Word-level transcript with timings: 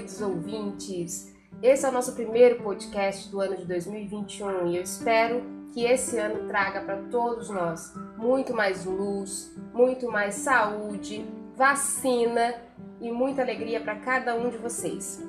queridos 0.00 0.20
ouvintes. 0.22 1.34
Esse 1.62 1.84
é 1.84 1.88
o 1.88 1.92
nosso 1.92 2.14
primeiro 2.14 2.62
podcast 2.62 3.28
do 3.28 3.38
ano 3.40 3.56
de 3.56 3.66
2021 3.66 4.68
e 4.68 4.76
eu 4.76 4.82
espero 4.82 5.42
que 5.74 5.84
esse 5.84 6.16
ano 6.16 6.48
traga 6.48 6.80
para 6.80 6.96
todos 7.10 7.50
nós 7.50 7.92
muito 8.16 8.54
mais 8.54 8.86
luz, 8.86 9.54
muito 9.74 10.10
mais 10.10 10.36
saúde, 10.36 11.26
vacina 11.54 12.54
e 12.98 13.10
muita 13.12 13.42
alegria 13.42 13.80
para 13.80 13.96
cada 13.96 14.34
um 14.34 14.48
de 14.48 14.56
vocês. 14.56 15.22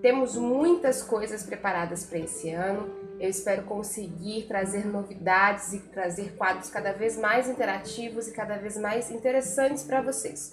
Temos 0.00 0.36
muitas 0.36 1.02
coisas 1.02 1.42
preparadas 1.42 2.06
para 2.06 2.20
esse 2.20 2.50
ano. 2.50 2.88
Eu 3.20 3.28
espero 3.28 3.64
conseguir 3.64 4.46
trazer 4.46 4.86
novidades 4.86 5.74
e 5.74 5.80
trazer 5.80 6.34
quadros 6.36 6.70
cada 6.70 6.92
vez 6.92 7.18
mais 7.18 7.48
interativos 7.48 8.26
e 8.26 8.32
cada 8.32 8.56
vez 8.56 8.78
mais 8.78 9.10
interessantes 9.10 9.82
para 9.82 10.00
vocês. 10.00 10.50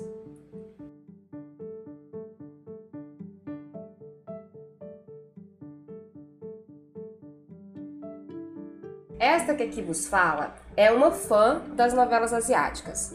Esta 9.35 9.53
que 9.53 9.63
aqui 9.63 9.81
vos 9.81 10.07
fala 10.07 10.55
é 10.77 10.89
uma 10.89 11.11
fã 11.11 11.61
das 11.73 11.93
novelas 11.93 12.31
asiáticas. 12.31 13.13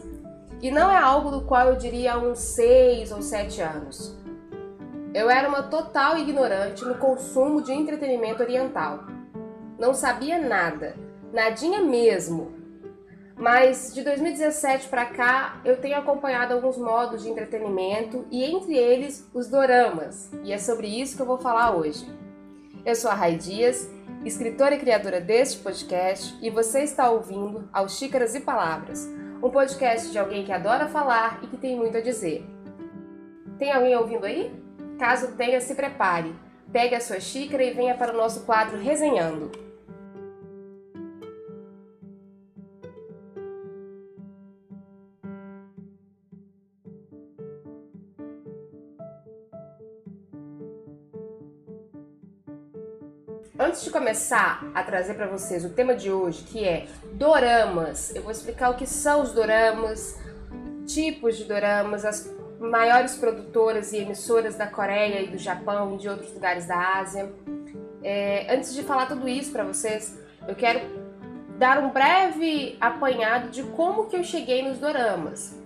E 0.61 0.69
não 0.69 0.91
é 0.91 0.95
algo 0.95 1.31
do 1.31 1.41
qual 1.41 1.69
eu 1.69 1.75
diria 1.75 2.13
há 2.13 2.17
uns 2.19 2.37
6 2.37 3.11
ou 3.11 3.23
7 3.23 3.59
anos. 3.59 4.15
Eu 5.15 5.31
era 5.31 5.49
uma 5.49 5.63
total 5.63 6.19
ignorante 6.19 6.85
no 6.85 6.93
consumo 6.93 7.59
de 7.59 7.71
entretenimento 7.71 8.43
oriental. 8.43 8.99
Não 9.79 9.95
sabia 9.95 10.37
nada, 10.37 10.95
nadinha 11.33 11.81
mesmo. 11.81 12.51
Mas 13.35 13.91
de 13.91 14.03
2017 14.03 14.89
para 14.89 15.07
cá 15.07 15.59
eu 15.65 15.77
tenho 15.77 15.97
acompanhado 15.97 16.53
alguns 16.53 16.77
modos 16.77 17.23
de 17.23 17.29
entretenimento 17.29 18.27
e 18.29 18.43
entre 18.43 18.77
eles 18.77 19.27
os 19.33 19.47
doramas, 19.47 20.31
e 20.43 20.53
é 20.53 20.59
sobre 20.59 20.85
isso 20.85 21.15
que 21.15 21.23
eu 21.23 21.25
vou 21.25 21.39
falar 21.39 21.75
hoje. 21.75 22.07
Eu 22.85 22.95
sou 22.95 23.09
a 23.09 23.15
Rai 23.15 23.35
Dias, 23.35 23.89
escritora 24.25 24.75
e 24.75 24.79
criadora 24.79 25.19
deste 25.19 25.59
podcast, 25.59 26.37
e 26.41 26.49
você 26.49 26.81
está 26.83 27.09
ouvindo 27.09 27.67
ao 27.73 27.89
Xícaras 27.89 28.35
e 28.35 28.39
Palavras, 28.39 29.07
um 29.41 29.49
podcast 29.49 30.11
de 30.11 30.19
alguém 30.19 30.45
que 30.45 30.51
adora 30.51 30.87
falar 30.87 31.39
e 31.41 31.47
que 31.47 31.57
tem 31.57 31.75
muito 31.75 31.97
a 31.97 32.01
dizer. 32.01 32.45
Tem 33.57 33.71
alguém 33.71 33.95
ouvindo 33.95 34.25
aí? 34.25 34.51
Caso 34.99 35.35
tenha, 35.35 35.59
se 35.59 35.73
prepare. 35.73 36.35
Pegue 36.71 36.93
a 36.93 37.01
sua 37.01 37.19
xícara 37.19 37.63
e 37.63 37.73
venha 37.73 37.95
para 37.95 38.13
o 38.13 38.17
nosso 38.17 38.45
quadro 38.45 38.77
Resenhando. 38.77 39.51
Antes 53.71 53.85
de 53.85 53.89
começar 53.89 54.69
a 54.75 54.83
trazer 54.83 55.13
para 55.13 55.27
vocês 55.27 55.63
o 55.63 55.69
tema 55.69 55.95
de 55.95 56.11
hoje, 56.11 56.43
que 56.43 56.61
é 56.67 56.87
doramas, 57.13 58.13
eu 58.13 58.21
vou 58.21 58.29
explicar 58.29 58.69
o 58.69 58.73
que 58.73 58.85
são 58.85 59.21
os 59.21 59.31
doramas, 59.31 60.19
tipos 60.85 61.37
de 61.37 61.45
doramas, 61.45 62.03
as 62.03 62.29
maiores 62.59 63.15
produtoras 63.15 63.93
e 63.93 63.99
emissoras 63.99 64.55
da 64.55 64.67
Coreia 64.67 65.21
e 65.21 65.27
do 65.27 65.37
Japão 65.37 65.95
e 65.95 65.99
de 65.99 66.09
outros 66.09 66.33
lugares 66.33 66.65
da 66.65 66.99
Ásia. 66.99 67.31
É, 68.03 68.53
antes 68.53 68.73
de 68.73 68.83
falar 68.83 69.05
tudo 69.05 69.25
isso 69.25 69.53
para 69.53 69.63
vocês, 69.63 70.19
eu 70.45 70.53
quero 70.53 70.81
dar 71.57 71.81
um 71.81 71.91
breve 71.91 72.75
apanhado 72.81 73.51
de 73.51 73.63
como 73.63 74.07
que 74.07 74.17
eu 74.17 74.23
cheguei 74.25 74.67
nos 74.67 74.79
doramas. 74.79 75.60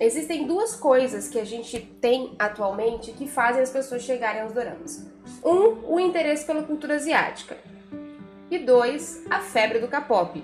Existem 0.00 0.46
duas 0.46 0.74
coisas 0.74 1.28
que 1.28 1.38
a 1.38 1.44
gente 1.44 1.78
tem 2.00 2.34
atualmente 2.38 3.12
que 3.12 3.28
fazem 3.28 3.62
as 3.62 3.70
pessoas 3.70 4.02
chegarem 4.02 4.42
aos 4.42 4.52
doramas. 4.52 5.06
Um, 5.44 5.94
o 5.94 6.00
interesse 6.00 6.44
pela 6.44 6.62
cultura 6.62 6.96
asiática. 6.96 7.56
E 8.50 8.58
dois, 8.58 9.24
a 9.30 9.40
febre 9.40 9.78
do 9.78 9.88
K-pop. 9.88 10.42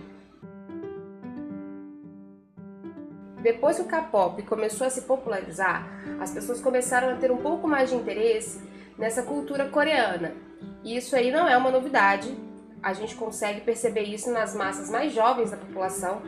Depois 3.42 3.76
que 3.76 3.82
o 3.82 3.86
K-pop 3.86 4.42
começou 4.42 4.86
a 4.86 4.90
se 4.90 5.02
popularizar, 5.02 5.88
as 6.20 6.30
pessoas 6.30 6.60
começaram 6.60 7.10
a 7.10 7.16
ter 7.16 7.30
um 7.30 7.38
pouco 7.38 7.68
mais 7.68 7.90
de 7.90 7.96
interesse 7.96 8.60
nessa 8.96 9.22
cultura 9.22 9.68
coreana. 9.68 10.34
E 10.82 10.96
isso 10.96 11.14
aí 11.14 11.30
não 11.30 11.48
é 11.48 11.56
uma 11.56 11.70
novidade, 11.70 12.34
a 12.82 12.92
gente 12.92 13.14
consegue 13.14 13.60
perceber 13.60 14.02
isso 14.02 14.30
nas 14.30 14.54
massas 14.54 14.90
mais 14.90 15.12
jovens 15.12 15.50
da 15.50 15.56
população. 15.56 16.22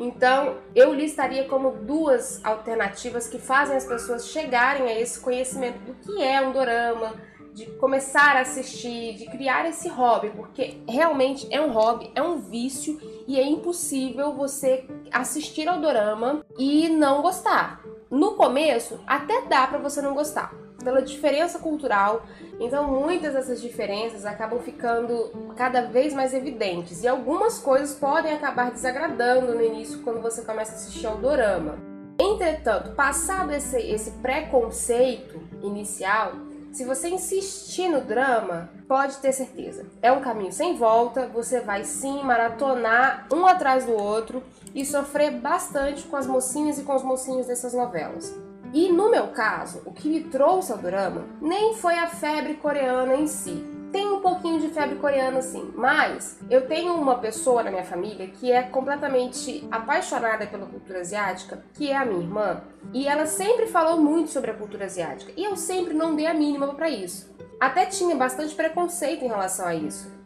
Então, 0.00 0.56
eu 0.74 0.94
listaria 0.94 1.44
como 1.44 1.72
duas 1.72 2.42
alternativas 2.42 3.28
que 3.28 3.38
fazem 3.38 3.76
as 3.76 3.84
pessoas 3.84 4.28
chegarem 4.28 4.86
a 4.86 4.98
esse 4.98 5.20
conhecimento 5.20 5.78
do 5.80 5.92
que 5.92 6.22
é 6.22 6.40
um 6.40 6.52
dorama, 6.52 7.12
de 7.52 7.66
começar 7.72 8.34
a 8.36 8.40
assistir, 8.40 9.14
de 9.16 9.26
criar 9.26 9.68
esse 9.68 9.88
hobby, 9.88 10.30
porque 10.30 10.78
realmente 10.88 11.46
é 11.50 11.60
um 11.60 11.70
hobby, 11.70 12.10
é 12.14 12.22
um 12.22 12.38
vício 12.38 12.98
e 13.28 13.38
é 13.38 13.46
impossível 13.46 14.32
você 14.32 14.86
assistir 15.12 15.68
ao 15.68 15.78
dorama 15.78 16.46
e 16.58 16.88
não 16.88 17.20
gostar. 17.20 17.82
No 18.10 18.36
começo, 18.36 18.98
até 19.06 19.42
dá 19.42 19.66
para 19.66 19.78
você 19.78 20.00
não 20.00 20.14
gostar, 20.14 20.54
pela 20.82 21.02
diferença 21.02 21.58
cultural. 21.58 22.22
Então, 22.58 22.86
muitas 22.88 23.34
dessas 23.34 23.60
diferenças 23.60 24.24
acabam 24.24 24.60
ficando 24.60 25.30
cada 25.56 25.82
vez 25.82 26.12
mais 26.12 26.34
evidentes 26.34 27.02
e 27.02 27.08
algumas 27.08 27.58
coisas 27.58 27.94
podem 27.94 28.32
acabar 28.32 28.70
desagradando 28.70 29.54
no 29.54 29.62
início 29.62 30.00
quando 30.02 30.20
você 30.20 30.42
começa 30.42 30.72
a 30.72 30.74
assistir 30.74 31.06
ao 31.06 31.16
dorama. 31.16 31.78
Entretanto, 32.18 32.94
passado 32.94 33.52
esse, 33.52 33.78
esse 33.78 34.10
preconceito 34.12 35.40
inicial, 35.62 36.32
se 36.72 36.84
você 36.84 37.08
insistir 37.08 37.88
no 37.88 38.00
drama, 38.00 38.70
pode 38.86 39.16
ter 39.16 39.32
certeza. 39.32 39.86
É 40.00 40.12
um 40.12 40.20
caminho 40.20 40.52
sem 40.52 40.76
volta, 40.76 41.26
você 41.26 41.60
vai 41.60 41.82
sim 41.84 42.22
maratonar 42.22 43.26
um 43.32 43.46
atrás 43.46 43.86
do 43.86 43.92
outro 43.92 44.42
e 44.74 44.84
sofrer 44.84 45.32
bastante 45.32 46.04
com 46.04 46.16
as 46.16 46.26
mocinhas 46.26 46.78
e 46.78 46.82
com 46.82 46.94
os 46.94 47.02
mocinhos 47.02 47.46
dessas 47.46 47.72
novelas. 47.72 48.32
E 48.72 48.92
no 48.92 49.10
meu 49.10 49.28
caso, 49.28 49.82
o 49.84 49.92
que 49.92 50.08
me 50.08 50.24
trouxe 50.24 50.72
ao 50.72 50.78
drama 50.78 51.24
nem 51.40 51.74
foi 51.74 51.98
a 51.98 52.06
febre 52.06 52.54
coreana 52.54 53.16
em 53.16 53.26
si, 53.26 53.64
tem 53.92 54.08
um 54.08 54.20
pouquinho 54.20 54.60
de 54.60 54.68
febre 54.68 54.96
coreana 54.96 55.42
sim, 55.42 55.72
mas 55.74 56.38
eu 56.48 56.68
tenho 56.68 56.94
uma 56.94 57.18
pessoa 57.18 57.62
na 57.62 57.70
minha 57.70 57.84
família 57.84 58.28
que 58.28 58.52
é 58.52 58.62
completamente 58.62 59.66
apaixonada 59.70 60.46
pela 60.46 60.66
cultura 60.66 61.00
asiática, 61.00 61.64
que 61.74 61.90
é 61.90 61.96
a 61.96 62.04
minha 62.04 62.20
irmã, 62.20 62.62
e 62.94 63.08
ela 63.08 63.26
sempre 63.26 63.66
falou 63.66 64.00
muito 64.00 64.30
sobre 64.30 64.52
a 64.52 64.54
cultura 64.54 64.84
asiática, 64.84 65.32
e 65.36 65.44
eu 65.44 65.56
sempre 65.56 65.92
não 65.92 66.14
dei 66.14 66.26
a 66.26 66.34
mínima 66.34 66.68
para 66.68 66.88
isso. 66.88 67.34
Até 67.58 67.86
tinha 67.86 68.14
bastante 68.14 68.54
preconceito 68.54 69.24
em 69.24 69.28
relação 69.28 69.66
a 69.66 69.74
isso. 69.74 70.19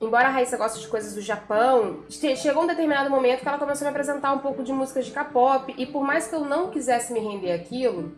Embora 0.00 0.28
a 0.28 0.30
Raíssa 0.30 0.56
goste 0.56 0.80
de 0.80 0.88
coisas 0.88 1.14
do 1.14 1.20
Japão, 1.20 2.04
chegou 2.08 2.62
um 2.62 2.66
determinado 2.66 3.10
momento 3.10 3.42
que 3.42 3.48
ela 3.48 3.58
começou 3.58 3.86
a 3.86 3.90
me 3.90 3.94
apresentar 3.94 4.32
um 4.32 4.38
pouco 4.38 4.62
de 4.62 4.72
músicas 4.72 5.04
de 5.04 5.12
K-pop, 5.12 5.74
e 5.76 5.84
por 5.84 6.02
mais 6.02 6.26
que 6.26 6.34
eu 6.34 6.40
não 6.40 6.70
quisesse 6.70 7.12
me 7.12 7.20
render 7.20 7.52
aquilo, 7.52 8.10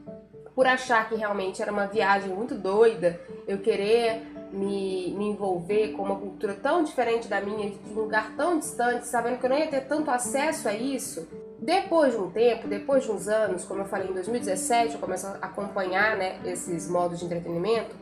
por 0.54 0.65
achar 0.65 1.09
que 1.09 1.16
realmente 1.16 1.60
era 1.60 1.72
uma 1.72 1.87
viagem 1.87 2.28
muito 2.28 2.54
doida, 2.54 3.20
eu 3.48 3.59
querer 3.59 4.22
me, 4.53 5.12
me 5.16 5.25
envolver 5.31 5.88
com 5.88 6.03
uma 6.04 6.16
cultura 6.16 6.54
tão 6.54 6.84
diferente 6.84 7.26
da 7.26 7.41
minha, 7.41 7.70
de 7.70 7.91
um 7.91 7.94
lugar 7.94 8.32
tão 8.37 8.60
distante, 8.60 9.09
sabendo 9.09 9.38
que 9.38 9.47
eu 9.47 9.50
não 9.50 9.59
ia 9.59 9.66
ter 9.66 9.81
tanto 9.81 10.09
acesso 10.09 10.69
a 10.69 10.75
isso. 10.75 11.26
Depois 11.59 12.12
de 12.12 12.19
um 12.19 12.31
tempo, 12.31 12.69
depois 12.69 13.04
de 13.04 13.10
uns 13.10 13.26
anos, 13.26 13.64
como 13.64 13.81
eu 13.81 13.87
falei 13.87 14.09
em 14.09 14.12
2017, 14.12 14.94
eu 14.94 15.00
começo 15.00 15.26
a 15.26 15.31
acompanhar 15.47 16.16
né, 16.16 16.38
esses 16.44 16.88
modos 16.88 17.19
de 17.19 17.25
entretenimento, 17.25 17.97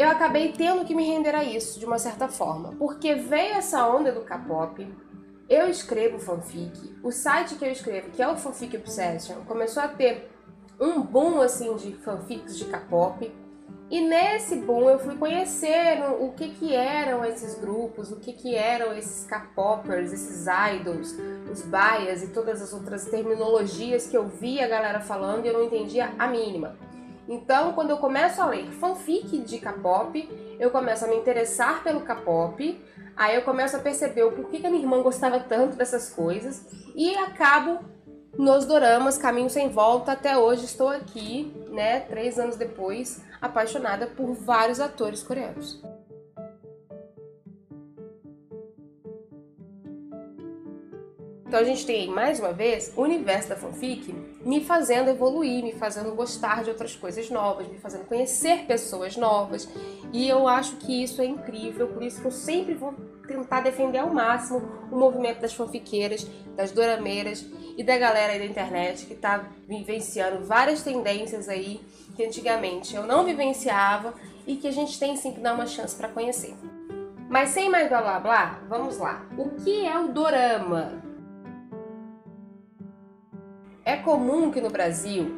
eu 0.00 0.08
acabei 0.08 0.52
tendo 0.52 0.84
que 0.84 0.94
me 0.94 1.04
render 1.04 1.34
a 1.34 1.44
isso 1.44 1.78
de 1.78 1.84
uma 1.84 1.98
certa 1.98 2.26
forma, 2.26 2.74
porque 2.78 3.14
veio 3.14 3.54
essa 3.54 3.86
onda 3.86 4.10
do 4.10 4.22
K-pop, 4.22 4.88
eu 5.46 5.68
escrevo 5.68 6.18
fanfic, 6.18 6.96
o 7.02 7.10
site 7.10 7.56
que 7.56 7.64
eu 7.64 7.70
escrevo, 7.70 8.10
que 8.10 8.22
é 8.22 8.28
o 8.28 8.36
Fanfic 8.36 8.76
Obsession, 8.76 9.44
começou 9.46 9.82
a 9.82 9.88
ter 9.88 10.30
um 10.80 11.02
boom 11.02 11.42
assim 11.42 11.76
de 11.76 11.92
fanfics 11.96 12.56
de 12.56 12.64
K-pop. 12.64 13.30
E 13.90 14.00
nesse 14.00 14.54
boom 14.54 14.88
eu 14.88 15.00
fui 15.00 15.16
conhecer 15.16 16.00
o 16.20 16.32
que 16.32 16.50
que 16.50 16.74
eram 16.74 17.24
esses 17.24 17.56
grupos, 17.56 18.12
o 18.12 18.16
que 18.16 18.32
que 18.32 18.54
eram 18.54 18.94
esses 18.94 19.26
K-popers, 19.26 20.12
esses 20.12 20.46
idols, 20.46 21.14
os 21.50 21.62
bias 21.62 22.22
e 22.22 22.28
todas 22.28 22.62
as 22.62 22.72
outras 22.72 23.06
terminologias 23.06 24.06
que 24.06 24.16
eu 24.16 24.28
via 24.28 24.64
a 24.64 24.68
galera 24.68 25.00
falando 25.00 25.44
e 25.44 25.48
eu 25.48 25.54
não 25.54 25.64
entendia 25.64 26.14
a 26.18 26.28
mínima. 26.28 26.76
Então, 27.30 27.72
quando 27.74 27.90
eu 27.90 27.98
começo 27.98 28.42
a 28.42 28.46
ler 28.46 28.72
fanfic 28.72 29.38
de 29.38 29.60
K-pop, 29.60 30.28
eu 30.58 30.68
começo 30.68 31.04
a 31.04 31.08
me 31.08 31.14
interessar 31.14 31.80
pelo 31.84 32.00
K-pop, 32.00 32.84
aí 33.16 33.36
eu 33.36 33.42
começo 33.42 33.76
a 33.76 33.78
perceber 33.78 34.24
o 34.24 34.32
porquê 34.32 34.58
que 34.58 34.66
a 34.66 34.70
minha 34.70 34.82
irmã 34.82 35.00
gostava 35.00 35.38
tanto 35.38 35.76
dessas 35.76 36.10
coisas 36.10 36.66
e 36.92 37.14
acabo 37.14 37.84
nos 38.36 38.66
doramas 38.66 39.16
Caminho 39.16 39.48
Sem 39.48 39.68
Volta. 39.68 40.10
Até 40.10 40.36
hoje 40.36 40.64
estou 40.64 40.88
aqui, 40.88 41.54
né, 41.68 42.00
três 42.00 42.36
anos 42.36 42.56
depois, 42.56 43.22
apaixonada 43.40 44.08
por 44.08 44.34
vários 44.34 44.80
atores 44.80 45.22
coreanos. 45.22 45.80
Então 51.46 51.60
a 51.60 51.64
gente 51.64 51.86
tem 51.86 52.08
mais 52.08 52.40
uma 52.40 52.52
vez 52.52 52.92
o 52.96 53.02
universo 53.02 53.50
da 53.50 53.56
fanfic 53.56 54.12
me 54.50 54.64
fazendo 54.64 55.08
evoluir, 55.08 55.62
me 55.62 55.72
fazendo 55.72 56.12
gostar 56.12 56.64
de 56.64 56.70
outras 56.70 56.96
coisas 56.96 57.30
novas, 57.30 57.68
me 57.68 57.78
fazendo 57.78 58.04
conhecer 58.06 58.64
pessoas 58.66 59.16
novas. 59.16 59.68
E 60.12 60.28
eu 60.28 60.48
acho 60.48 60.74
que 60.78 61.04
isso 61.04 61.22
é 61.22 61.24
incrível, 61.24 61.86
por 61.86 62.02
isso 62.02 62.20
que 62.20 62.26
eu 62.26 62.32
sempre 62.32 62.74
vou 62.74 62.92
tentar 63.28 63.60
defender 63.60 63.98
ao 63.98 64.12
máximo 64.12 64.60
o 64.90 64.96
movimento 64.96 65.40
das 65.40 65.54
fanfiqueiras, 65.54 66.26
das 66.56 66.72
dorameiras 66.72 67.46
e 67.78 67.84
da 67.84 67.96
galera 67.96 68.32
aí 68.32 68.40
da 68.40 68.44
internet 68.44 69.06
que 69.06 69.12
está 69.12 69.44
vivenciando 69.68 70.44
várias 70.44 70.82
tendências 70.82 71.48
aí 71.48 71.80
que 72.16 72.24
antigamente 72.24 72.96
eu 72.96 73.06
não 73.06 73.24
vivenciava 73.24 74.14
e 74.48 74.56
que 74.56 74.66
a 74.66 74.72
gente 74.72 74.98
tem 74.98 75.14
sim 75.14 75.32
que 75.32 75.38
dar 75.38 75.54
uma 75.54 75.66
chance 75.68 75.94
para 75.94 76.08
conhecer. 76.08 76.56
Mas 77.28 77.50
sem 77.50 77.70
mais 77.70 77.88
blá 77.88 78.02
blá 78.02 78.18
blá, 78.18 78.60
vamos 78.68 78.98
lá. 78.98 79.24
O 79.38 79.50
que 79.50 79.86
é 79.86 79.96
o 79.96 80.08
dorama? 80.08 81.09
É 83.90 83.96
comum 83.96 84.52
que 84.52 84.60
no 84.60 84.70
Brasil 84.70 85.28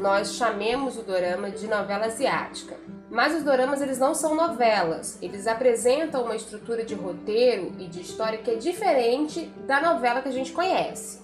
nós 0.00 0.32
chamemos 0.36 0.96
o 0.96 1.02
dorama 1.02 1.50
de 1.50 1.66
novela 1.66 2.06
asiática. 2.06 2.74
Mas 3.10 3.34
os 3.34 3.42
doramas 3.42 3.82
eles 3.82 3.98
não 3.98 4.14
são 4.14 4.34
novelas, 4.34 5.18
eles 5.20 5.46
apresentam 5.46 6.24
uma 6.24 6.34
estrutura 6.34 6.86
de 6.86 6.94
roteiro 6.94 7.70
e 7.78 7.86
de 7.86 8.00
história 8.00 8.38
que 8.38 8.50
é 8.50 8.54
diferente 8.54 9.52
da 9.66 9.82
novela 9.82 10.22
que 10.22 10.28
a 10.30 10.32
gente 10.32 10.52
conhece. 10.52 11.20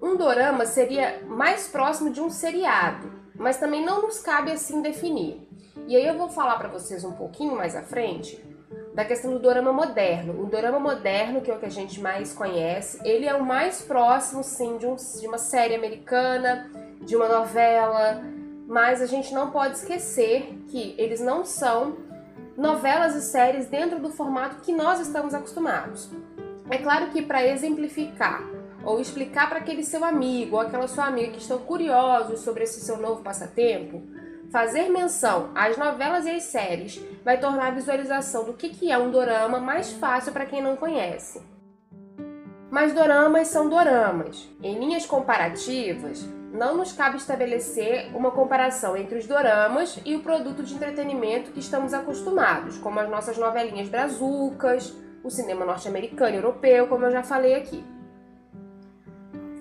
Um 0.00 0.16
dorama 0.16 0.64
seria 0.64 1.20
mais 1.26 1.68
próximo 1.68 2.10
de 2.10 2.22
um 2.22 2.30
seriado, 2.30 3.12
mas 3.34 3.58
também 3.58 3.84
não 3.84 4.00
nos 4.00 4.20
cabe 4.20 4.50
assim 4.50 4.80
definir. 4.80 5.46
E 5.86 5.94
aí 5.94 6.06
eu 6.06 6.16
vou 6.16 6.30
falar 6.30 6.56
para 6.56 6.68
vocês 6.68 7.04
um 7.04 7.12
pouquinho 7.12 7.54
mais 7.54 7.76
à 7.76 7.82
frente 7.82 8.42
da 8.94 9.04
questão 9.04 9.32
do 9.32 9.40
dorama 9.40 9.72
moderno. 9.72 10.40
O 10.40 10.46
dorama 10.46 10.78
moderno, 10.78 11.40
que 11.40 11.50
é 11.50 11.54
o 11.54 11.58
que 11.58 11.66
a 11.66 11.70
gente 11.70 12.00
mais 12.00 12.32
conhece, 12.32 13.00
ele 13.04 13.26
é 13.26 13.34
o 13.34 13.44
mais 13.44 13.82
próximo, 13.82 14.44
sim, 14.44 14.78
de, 14.78 14.86
um, 14.86 14.94
de 14.94 15.26
uma 15.26 15.38
série 15.38 15.74
americana, 15.74 16.70
de 17.00 17.16
uma 17.16 17.28
novela, 17.28 18.22
mas 18.68 19.02
a 19.02 19.06
gente 19.06 19.34
não 19.34 19.50
pode 19.50 19.78
esquecer 19.78 20.56
que 20.68 20.94
eles 20.96 21.20
não 21.20 21.44
são 21.44 21.96
novelas 22.56 23.16
e 23.16 23.22
séries 23.22 23.66
dentro 23.66 23.98
do 23.98 24.10
formato 24.10 24.62
que 24.62 24.72
nós 24.72 25.00
estamos 25.00 25.34
acostumados. 25.34 26.08
É 26.70 26.78
claro 26.78 27.10
que 27.10 27.20
para 27.20 27.44
exemplificar 27.44 28.42
ou 28.84 29.00
explicar 29.00 29.48
para 29.48 29.58
aquele 29.58 29.82
seu 29.82 30.04
amigo 30.04 30.56
ou 30.56 30.62
aquela 30.62 30.86
sua 30.86 31.06
amiga 31.06 31.32
que 31.32 31.38
estão 31.38 31.58
curiosos 31.58 32.40
sobre 32.40 32.62
esse 32.62 32.80
seu 32.80 32.96
novo 32.98 33.22
passatempo, 33.22 34.02
Fazer 34.54 34.88
menção 34.88 35.50
às 35.52 35.76
novelas 35.76 36.26
e 36.26 36.30
às 36.30 36.44
séries 36.44 37.04
vai 37.24 37.40
tornar 37.40 37.66
a 37.66 37.70
visualização 37.72 38.44
do 38.44 38.52
que 38.52 38.88
é 38.88 38.96
um 38.96 39.10
dorama 39.10 39.58
mais 39.58 39.90
fácil 39.94 40.32
para 40.32 40.46
quem 40.46 40.62
não 40.62 40.76
conhece. 40.76 41.42
Mas 42.70 42.92
doramas 42.92 43.48
são 43.48 43.68
doramas. 43.68 44.48
Em 44.62 44.78
linhas 44.78 45.06
comparativas, 45.06 46.24
não 46.52 46.76
nos 46.76 46.92
cabe 46.92 47.16
estabelecer 47.16 48.14
uma 48.14 48.30
comparação 48.30 48.96
entre 48.96 49.18
os 49.18 49.26
doramas 49.26 49.98
e 50.04 50.14
o 50.14 50.22
produto 50.22 50.62
de 50.62 50.74
entretenimento 50.74 51.50
que 51.50 51.58
estamos 51.58 51.92
acostumados, 51.92 52.78
como 52.78 53.00
as 53.00 53.10
nossas 53.10 53.36
novelinhas 53.36 53.88
brazucas, 53.88 54.94
o 55.24 55.30
cinema 55.30 55.64
norte-americano 55.64 56.30
e 56.30 56.36
europeu, 56.36 56.86
como 56.86 57.06
eu 57.06 57.10
já 57.10 57.24
falei 57.24 57.56
aqui. 57.56 57.84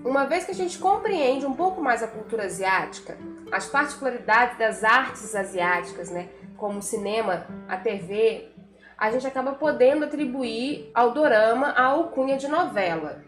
Uma 0.05 0.25
vez 0.25 0.43
que 0.43 0.51
a 0.51 0.55
gente 0.55 0.77
compreende 0.77 1.47
um 1.47 1.53
pouco 1.53 1.81
mais 1.81 2.03
a 2.03 2.07
cultura 2.07 2.43
asiática, 2.43 3.17
as 3.53 3.67
particularidades 3.67 4.57
das 4.57 4.83
artes 4.83 5.35
asiáticas, 5.35 6.09
né, 6.09 6.29
como 6.57 6.79
o 6.79 6.81
cinema, 6.81 7.45
a 7.67 7.77
TV, 7.77 8.49
a 8.97 9.11
gente 9.11 9.27
acaba 9.27 9.53
podendo 9.53 10.05
atribuir 10.05 10.89
ao 10.93 11.11
dorama 11.11 11.67
a 11.67 11.83
alcunha 11.85 12.35
de 12.35 12.47
novela. 12.47 13.23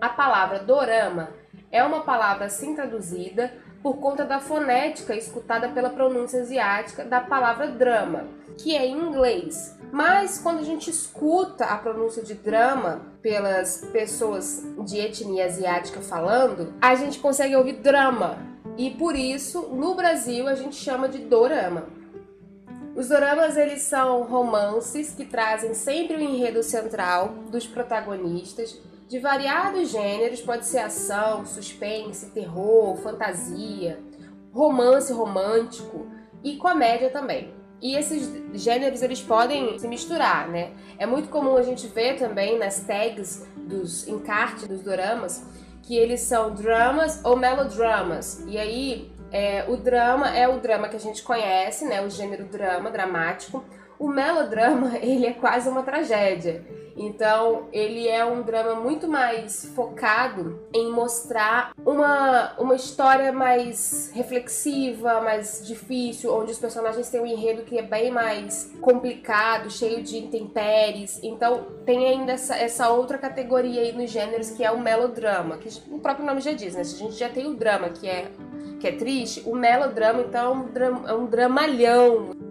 A 0.00 0.08
palavra 0.08 0.60
dorama 0.60 1.30
é 1.70 1.82
uma 1.82 2.02
palavra 2.02 2.46
assim 2.46 2.76
traduzida 2.76 3.52
por 3.82 3.96
conta 3.96 4.24
da 4.24 4.38
fonética 4.38 5.16
escutada 5.16 5.70
pela 5.70 5.90
pronúncia 5.90 6.42
asiática 6.42 7.04
da 7.04 7.20
palavra 7.20 7.68
drama, 7.68 8.28
que 8.56 8.76
é 8.76 8.86
em 8.86 8.96
inglês. 8.96 9.79
Mas 9.92 10.38
quando 10.38 10.60
a 10.60 10.64
gente 10.64 10.88
escuta 10.88 11.64
a 11.64 11.76
pronúncia 11.76 12.22
de 12.22 12.34
drama 12.34 13.02
pelas 13.20 13.84
pessoas 13.92 14.62
de 14.84 14.98
etnia 14.98 15.46
asiática 15.46 16.00
falando, 16.00 16.72
a 16.80 16.94
gente 16.94 17.18
consegue 17.18 17.56
ouvir 17.56 17.74
drama. 17.74 18.38
E 18.76 18.90
por 18.90 19.16
isso, 19.16 19.62
no 19.72 19.94
Brasil, 19.94 20.46
a 20.46 20.54
gente 20.54 20.76
chama 20.76 21.08
de 21.08 21.18
dorama. 21.18 21.86
Os 22.94 23.08
doramas 23.08 23.56
eles 23.56 23.82
são 23.82 24.22
romances 24.24 25.12
que 25.14 25.24
trazem 25.24 25.74
sempre 25.74 26.16
o 26.16 26.20
enredo 26.20 26.62
central 26.62 27.28
dos 27.50 27.66
protagonistas 27.66 28.78
de 29.10 29.18
variados 29.18 29.90
gêneros, 29.90 30.40
pode 30.40 30.66
ser 30.66 30.78
ação, 30.78 31.44
suspense, 31.44 32.30
terror, 32.30 32.96
fantasia, 32.98 33.98
romance 34.52 35.12
romântico 35.12 36.06
e 36.44 36.56
comédia 36.56 37.10
também. 37.10 37.52
E 37.80 37.96
esses 37.96 38.30
gêneros 38.54 39.02
eles 39.02 39.20
podem 39.22 39.78
se 39.78 39.88
misturar, 39.88 40.48
né? 40.48 40.72
É 40.98 41.06
muito 41.06 41.28
comum 41.28 41.56
a 41.56 41.62
gente 41.62 41.86
ver 41.86 42.18
também 42.18 42.58
nas 42.58 42.80
tags 42.80 43.46
dos 43.56 44.06
encartes 44.06 44.68
dos 44.68 44.82
doramas 44.82 45.42
que 45.82 45.96
eles 45.96 46.20
são 46.20 46.54
dramas 46.54 47.24
ou 47.24 47.36
melodramas. 47.36 48.44
E 48.46 48.58
aí 48.58 49.10
é, 49.32 49.64
o 49.68 49.76
drama 49.76 50.36
é 50.36 50.46
o 50.46 50.60
drama 50.60 50.88
que 50.88 50.96
a 50.96 51.00
gente 51.00 51.22
conhece, 51.22 51.84
né? 51.86 52.04
O 52.04 52.10
gênero 52.10 52.44
drama, 52.44 52.90
dramático. 52.90 53.64
O 54.00 54.08
melodrama, 54.08 54.96
ele 55.04 55.26
é 55.26 55.34
quase 55.34 55.68
uma 55.68 55.82
tragédia. 55.82 56.64
Então, 56.96 57.68
ele 57.72 58.08
é 58.08 58.24
um 58.24 58.42
drama 58.42 58.74
muito 58.74 59.06
mais 59.06 59.64
focado 59.74 60.60
em 60.74 60.90
mostrar 60.90 61.72
uma, 61.84 62.52
uma 62.58 62.74
história 62.74 63.32
mais 63.32 64.10
reflexiva, 64.12 65.20
mais 65.20 65.66
difícil, 65.66 66.34
onde 66.34 66.52
os 66.52 66.58
personagens 66.58 67.08
têm 67.08 67.20
um 67.20 67.26
enredo 67.26 67.62
que 67.62 67.78
é 67.78 67.82
bem 67.82 68.10
mais 68.10 68.72
complicado, 68.80 69.70
cheio 69.70 70.02
de 70.02 70.18
intempéries. 70.18 71.20
Então, 71.22 71.66
tem 71.86 72.06
ainda 72.06 72.32
essa, 72.32 72.56
essa 72.56 72.90
outra 72.90 73.18
categoria 73.18 73.82
aí 73.82 73.92
nos 73.92 74.10
gêneros 74.10 74.50
que 74.50 74.64
é 74.64 74.70
o 74.70 74.80
melodrama, 74.80 75.58
que 75.58 75.68
o 75.90 75.98
próprio 76.00 76.26
nome 76.26 76.40
já 76.40 76.52
diz, 76.52 76.74
né? 76.74 76.80
A 76.80 76.84
gente 76.84 77.14
já 77.14 77.28
tem 77.28 77.46
o 77.46 77.54
drama, 77.54 77.90
que 77.90 78.08
é, 78.08 78.30
que 78.78 78.88
é 78.88 78.92
triste, 78.92 79.42
o 79.46 79.54
melodrama, 79.54 80.22
então, 80.22 80.68
é 80.74 80.90
um, 80.90 81.08
é 81.08 81.14
um 81.14 81.26
dramalhão 81.26 82.49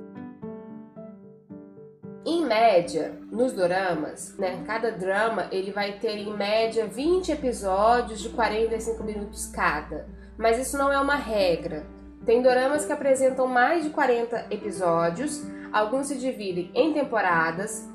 em 2.30 2.46
média, 2.46 3.18
nos 3.32 3.54
doramas, 3.54 4.38
né, 4.38 4.64
cada 4.66 4.92
drama 4.92 5.48
ele 5.52 5.72
vai 5.72 5.94
ter 5.94 6.18
em 6.18 6.36
média 6.36 6.86
20 6.86 7.32
episódios 7.32 8.20
de 8.20 8.30
45 8.30 9.04
minutos 9.04 9.48
cada. 9.48 10.08
Mas 10.38 10.60
isso 10.60 10.78
não 10.78 10.92
é 10.92 11.00
uma 11.00 11.16
regra. 11.16 11.86
Tem 12.26 12.42
doramas 12.42 12.86
que 12.86 12.94
apresentam 12.94 13.48
mais 13.48 13.84
de 13.84 13.90
40 13.90 14.48
episódios, 14.52 15.44
alguns 15.72 16.08
se 16.08 16.18
dividem 16.18 16.72
em 16.76 16.94
temporadas. 16.94 17.90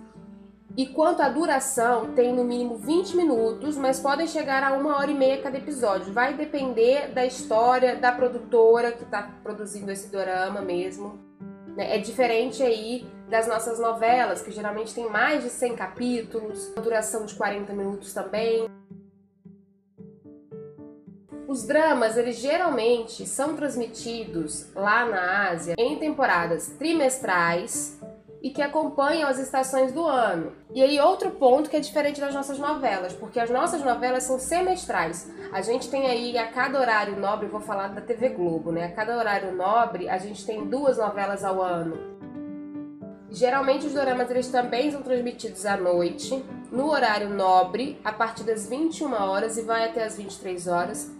E 0.76 0.86
quanto 0.86 1.22
à 1.22 1.28
duração, 1.28 2.12
tem 2.14 2.34
no 2.34 2.42
mínimo 2.42 2.76
20 2.76 3.16
minutos, 3.16 3.76
mas 3.76 4.00
podem 4.00 4.26
chegar 4.26 4.64
a 4.64 4.72
uma 4.72 4.96
hora 4.96 5.10
e 5.10 5.14
meia 5.14 5.40
cada 5.40 5.56
episódio. 5.56 6.12
Vai 6.12 6.34
depender 6.34 7.12
da 7.12 7.24
história, 7.24 7.94
da 7.94 8.10
produtora 8.10 8.90
que 8.90 9.04
está 9.04 9.22
produzindo 9.42 9.92
esse 9.92 10.10
dorama 10.10 10.60
mesmo. 10.60 11.16
Né? 11.76 11.94
É 11.94 11.98
diferente 11.98 12.62
aí 12.62 13.06
das 13.28 13.46
nossas 13.46 13.78
novelas, 13.78 14.42
que 14.42 14.50
geralmente 14.50 14.94
tem 14.94 15.08
mais 15.08 15.42
de 15.42 15.50
100 15.50 15.76
capítulos, 15.76 16.72
duração 16.74 17.24
de 17.26 17.34
40 17.34 17.72
minutos 17.72 18.12
também. 18.12 18.68
Os 21.46 21.66
dramas, 21.66 22.16
eles 22.16 22.36
geralmente 22.36 23.26
são 23.26 23.54
transmitidos 23.54 24.72
lá 24.74 25.04
na 25.04 25.50
Ásia 25.50 25.74
em 25.78 25.98
temporadas 25.98 26.68
trimestrais 26.78 28.00
e 28.44 28.50
que 28.50 28.60
acompanham 28.60 29.26
as 29.26 29.38
estações 29.38 29.90
do 29.90 30.04
ano. 30.04 30.52
E 30.74 30.82
aí 30.82 31.00
outro 31.00 31.30
ponto 31.30 31.70
que 31.70 31.76
é 31.76 31.80
diferente 31.80 32.20
das 32.20 32.34
nossas 32.34 32.58
novelas, 32.58 33.14
porque 33.14 33.40
as 33.40 33.48
nossas 33.48 33.82
novelas 33.82 34.24
são 34.24 34.38
semestrais. 34.38 35.30
A 35.50 35.62
gente 35.62 35.88
tem 35.88 36.06
aí 36.06 36.36
a 36.36 36.48
cada 36.48 36.78
horário 36.78 37.18
nobre, 37.18 37.46
vou 37.46 37.60
falar 37.60 37.88
da 37.88 38.02
TV 38.02 38.28
Globo, 38.28 38.70
né? 38.70 38.84
A 38.84 38.92
cada 38.92 39.16
horário 39.16 39.56
nobre, 39.56 40.10
a 40.10 40.18
gente 40.18 40.44
tem 40.44 40.66
duas 40.66 40.98
novelas 40.98 41.42
ao 41.42 41.62
ano. 41.62 42.13
Geralmente 43.34 43.84
os 43.84 43.92
doramas 43.92 44.30
eles 44.30 44.46
também 44.46 44.92
são 44.92 45.02
transmitidos 45.02 45.66
à 45.66 45.76
noite, 45.76 46.40
no 46.70 46.88
horário 46.88 47.28
nobre, 47.28 48.00
a 48.04 48.12
partir 48.12 48.44
das 48.44 48.68
21 48.68 49.12
horas 49.12 49.58
e 49.58 49.62
vai 49.62 49.86
até 49.86 50.04
as 50.04 50.16
23 50.16 50.68
horas, 50.68 51.10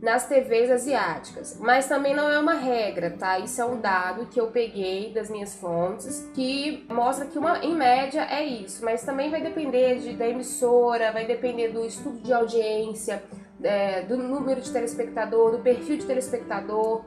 nas 0.00 0.26
TVs 0.26 0.70
asiáticas. 0.70 1.58
Mas 1.60 1.86
também 1.86 2.14
não 2.14 2.26
é 2.26 2.38
uma 2.38 2.54
regra, 2.54 3.10
tá? 3.10 3.38
Isso 3.38 3.60
é 3.60 3.66
um 3.66 3.78
dado 3.78 4.24
que 4.28 4.40
eu 4.40 4.46
peguei 4.46 5.12
das 5.12 5.28
minhas 5.28 5.56
fontes 5.56 6.30
que 6.32 6.86
mostra 6.88 7.26
que 7.26 7.38
uma, 7.38 7.58
em 7.58 7.74
média 7.74 8.22
é 8.22 8.42
isso, 8.42 8.82
mas 8.82 9.02
também 9.02 9.30
vai 9.30 9.42
depender 9.42 9.98
de, 9.98 10.16
da 10.16 10.26
emissora, 10.26 11.12
vai 11.12 11.26
depender 11.26 11.68
do 11.68 11.84
estudo 11.84 12.18
de 12.20 12.32
audiência, 12.32 13.22
é, 13.62 14.00
do 14.00 14.16
número 14.16 14.62
de 14.62 14.72
telespectador, 14.72 15.50
do 15.50 15.58
perfil 15.58 15.98
de 15.98 16.06
telespectador. 16.06 17.04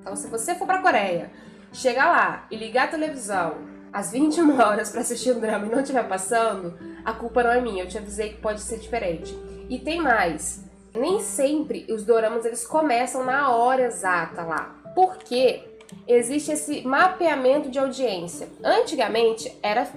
Então, 0.00 0.16
se 0.16 0.26
você 0.26 0.56
for 0.56 0.66
para 0.66 0.80
a 0.80 0.82
Coreia 0.82 1.30
chegar 1.72 2.06
lá 2.06 2.46
e 2.50 2.56
ligar 2.56 2.84
a 2.84 2.90
televisão 2.90 3.56
às 3.92 4.12
21 4.12 4.60
horas 4.60 4.90
para 4.90 5.00
assistir 5.00 5.32
um 5.32 5.40
drama 5.40 5.66
e 5.66 5.70
não 5.70 5.80
estiver 5.80 6.06
passando, 6.06 6.78
a 7.04 7.12
culpa 7.12 7.42
não 7.42 7.50
é 7.50 7.60
minha, 7.60 7.84
eu 7.84 7.88
te 7.88 7.98
avisei 7.98 8.30
que 8.30 8.40
pode 8.40 8.60
ser 8.60 8.78
diferente. 8.78 9.36
E 9.68 9.78
tem 9.78 10.00
mais, 10.00 10.64
nem 10.94 11.20
sempre 11.20 11.86
os 11.90 12.04
doramas 12.04 12.44
eles 12.44 12.66
começam 12.66 13.24
na 13.24 13.50
hora 13.50 13.82
exata 13.82 14.42
lá. 14.42 14.74
Porque 14.94 15.62
existe 16.06 16.52
esse 16.52 16.82
mapeamento 16.82 17.70
de 17.70 17.78
audiência. 17.78 18.48
Antigamente 18.62 19.56
era 19.62 19.88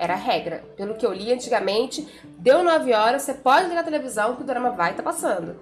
era 0.00 0.14
regra. 0.14 0.64
Pelo 0.78 0.94
que 0.94 1.04
eu 1.04 1.12
li 1.12 1.30
antigamente, 1.30 2.08
deu 2.38 2.62
9 2.62 2.94
horas, 2.94 3.20
você 3.20 3.34
pode 3.34 3.68
ligar 3.68 3.82
a 3.82 3.84
televisão 3.84 4.34
que 4.34 4.42
o 4.42 4.46
drama 4.46 4.70
vai 4.70 4.92
estar 4.92 5.02
tá 5.02 5.10
passando. 5.10 5.56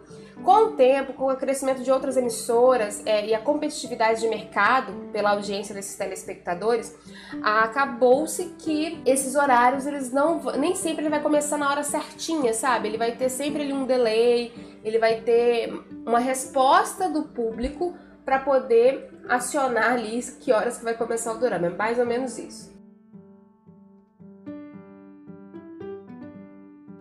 Com 0.44 0.68
o 0.68 0.70
tempo, 0.72 1.12
com 1.12 1.30
o 1.30 1.36
crescimento 1.36 1.82
de 1.82 1.90
outras 1.90 2.16
emissoras 2.16 3.02
é, 3.04 3.26
e 3.26 3.34
a 3.34 3.40
competitividade 3.40 4.20
de 4.20 4.28
mercado 4.28 4.92
pela 5.12 5.30
audiência 5.30 5.74
desses 5.74 5.96
telespectadores, 5.96 6.96
acabou-se 7.42 8.44
que 8.58 9.02
esses 9.04 9.34
horários 9.34 9.86
eles 9.86 10.12
não 10.12 10.40
nem 10.56 10.74
sempre 10.74 11.02
ele 11.02 11.10
vai 11.10 11.20
começar 11.20 11.58
na 11.58 11.70
hora 11.70 11.82
certinha, 11.82 12.54
sabe? 12.54 12.88
Ele 12.88 12.96
vai 12.96 13.12
ter 13.12 13.28
sempre 13.28 13.62
ali 13.62 13.72
um 13.72 13.84
delay, 13.84 14.52
ele 14.84 14.98
vai 14.98 15.20
ter 15.20 15.72
uma 16.06 16.18
resposta 16.18 17.08
do 17.08 17.24
público 17.24 17.94
para 18.24 18.38
poder 18.38 19.10
acionar 19.28 19.92
ali 19.92 20.22
que 20.40 20.52
horas 20.52 20.78
que 20.78 20.84
vai 20.84 20.94
começar 20.94 21.32
o 21.32 21.38
drama. 21.38 21.66
É 21.66 21.70
mais 21.70 21.98
ou 21.98 22.06
menos 22.06 22.38
isso. 22.38 22.78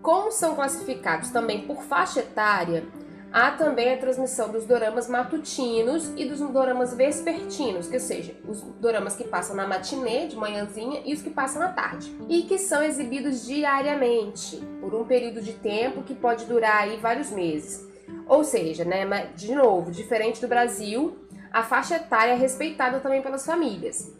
Como 0.02 0.32
são 0.32 0.56
classificados 0.56 1.32
também 1.32 1.68
por 1.68 1.84
faixa 1.84 2.22
etária, 2.22 2.86
Há 3.32 3.52
também 3.52 3.94
a 3.94 3.98
transmissão 3.98 4.50
dos 4.50 4.66
doramas 4.66 5.10
matutinos 5.10 6.12
e 6.16 6.26
dos 6.26 6.40
doramas 6.40 6.94
vespertinos, 6.94 7.88
que 7.88 8.00
seja, 8.00 8.34
os 8.48 8.62
doramas 8.80 9.16
que 9.16 9.26
passam 9.26 9.56
na 9.56 9.68
matinê, 9.68 10.28
de 10.28 10.36
manhãzinha, 10.36 11.02
e 11.06 11.14
os 11.14 11.22
que 11.22 11.30
passam 11.30 11.62
à 11.62 11.70
tarde. 11.70 12.16
E 12.30 12.44
que 12.44 12.58
são 12.58 12.82
exibidos 12.82 13.46
diariamente, 13.46 14.58
por 14.80 14.96
um 14.96 15.06
período 15.06 15.42
de 15.42 15.54
tempo 15.54 16.04
que 16.04 16.16
pode 16.16 16.46
durar 16.46 16.84
aí 16.84 16.98
vários 16.98 17.30
meses. 17.30 17.86
Ou 18.28 18.44
seja, 18.44 18.84
né, 18.86 19.06
de 19.36 19.54
novo, 19.54 19.92
diferente 19.92 20.42
do 20.42 20.48
Brasil, 20.48 21.18
a 21.52 21.64
faixa 21.64 21.96
etária 21.96 22.32
é 22.32 22.36
respeitada 22.36 23.00
também 23.00 23.22
pelas 23.22 23.46
famílias. 23.46 24.14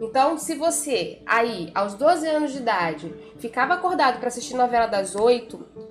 Então, 0.00 0.38
se 0.38 0.54
você 0.54 1.20
aí, 1.26 1.70
aos 1.74 1.94
12 1.94 2.26
anos 2.26 2.52
de 2.52 2.58
idade, 2.58 3.12
ficava 3.38 3.74
acordado 3.74 4.18
para 4.18 4.28
assistir 4.28 4.54
novela 4.54 4.86
das 4.86 5.14
8, 5.14 5.81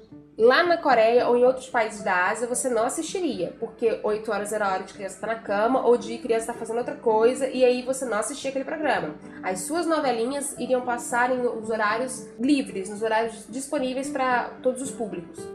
Lá 0.42 0.64
na 0.64 0.76
Coreia 0.76 1.28
ou 1.28 1.38
em 1.38 1.46
outros 1.46 1.70
países 1.70 2.02
da 2.02 2.30
Ásia 2.30 2.48
você 2.48 2.68
não 2.68 2.84
assistiria, 2.84 3.54
porque 3.60 4.00
8 4.02 4.32
horas 4.32 4.52
era 4.52 4.66
a 4.66 4.74
hora 4.74 4.84
de 4.84 4.92
criança 4.92 5.14
estar 5.14 5.28
tá 5.28 5.36
na 5.36 5.40
cama 5.40 5.86
ou 5.86 5.96
de 5.96 6.18
criança 6.18 6.46
estar 6.46 6.54
tá 6.54 6.60
fazendo 6.60 6.80
outra 6.80 6.96
coisa 6.96 7.48
e 7.48 7.64
aí 7.64 7.84
você 7.84 8.06
não 8.06 8.18
assistia 8.18 8.50
aquele 8.50 8.66
programa. 8.66 9.14
As 9.44 9.60
suas 9.60 9.86
novelinhas 9.86 10.58
iriam 10.58 10.82
passar 10.82 11.32
em 11.32 11.42
os 11.42 11.70
horários 11.70 12.28
livres, 12.40 12.90
nos 12.90 13.04
horários 13.04 13.46
disponíveis 13.50 14.10
para 14.10 14.46
todos 14.64 14.82
os 14.82 14.90
públicos. 14.90 15.48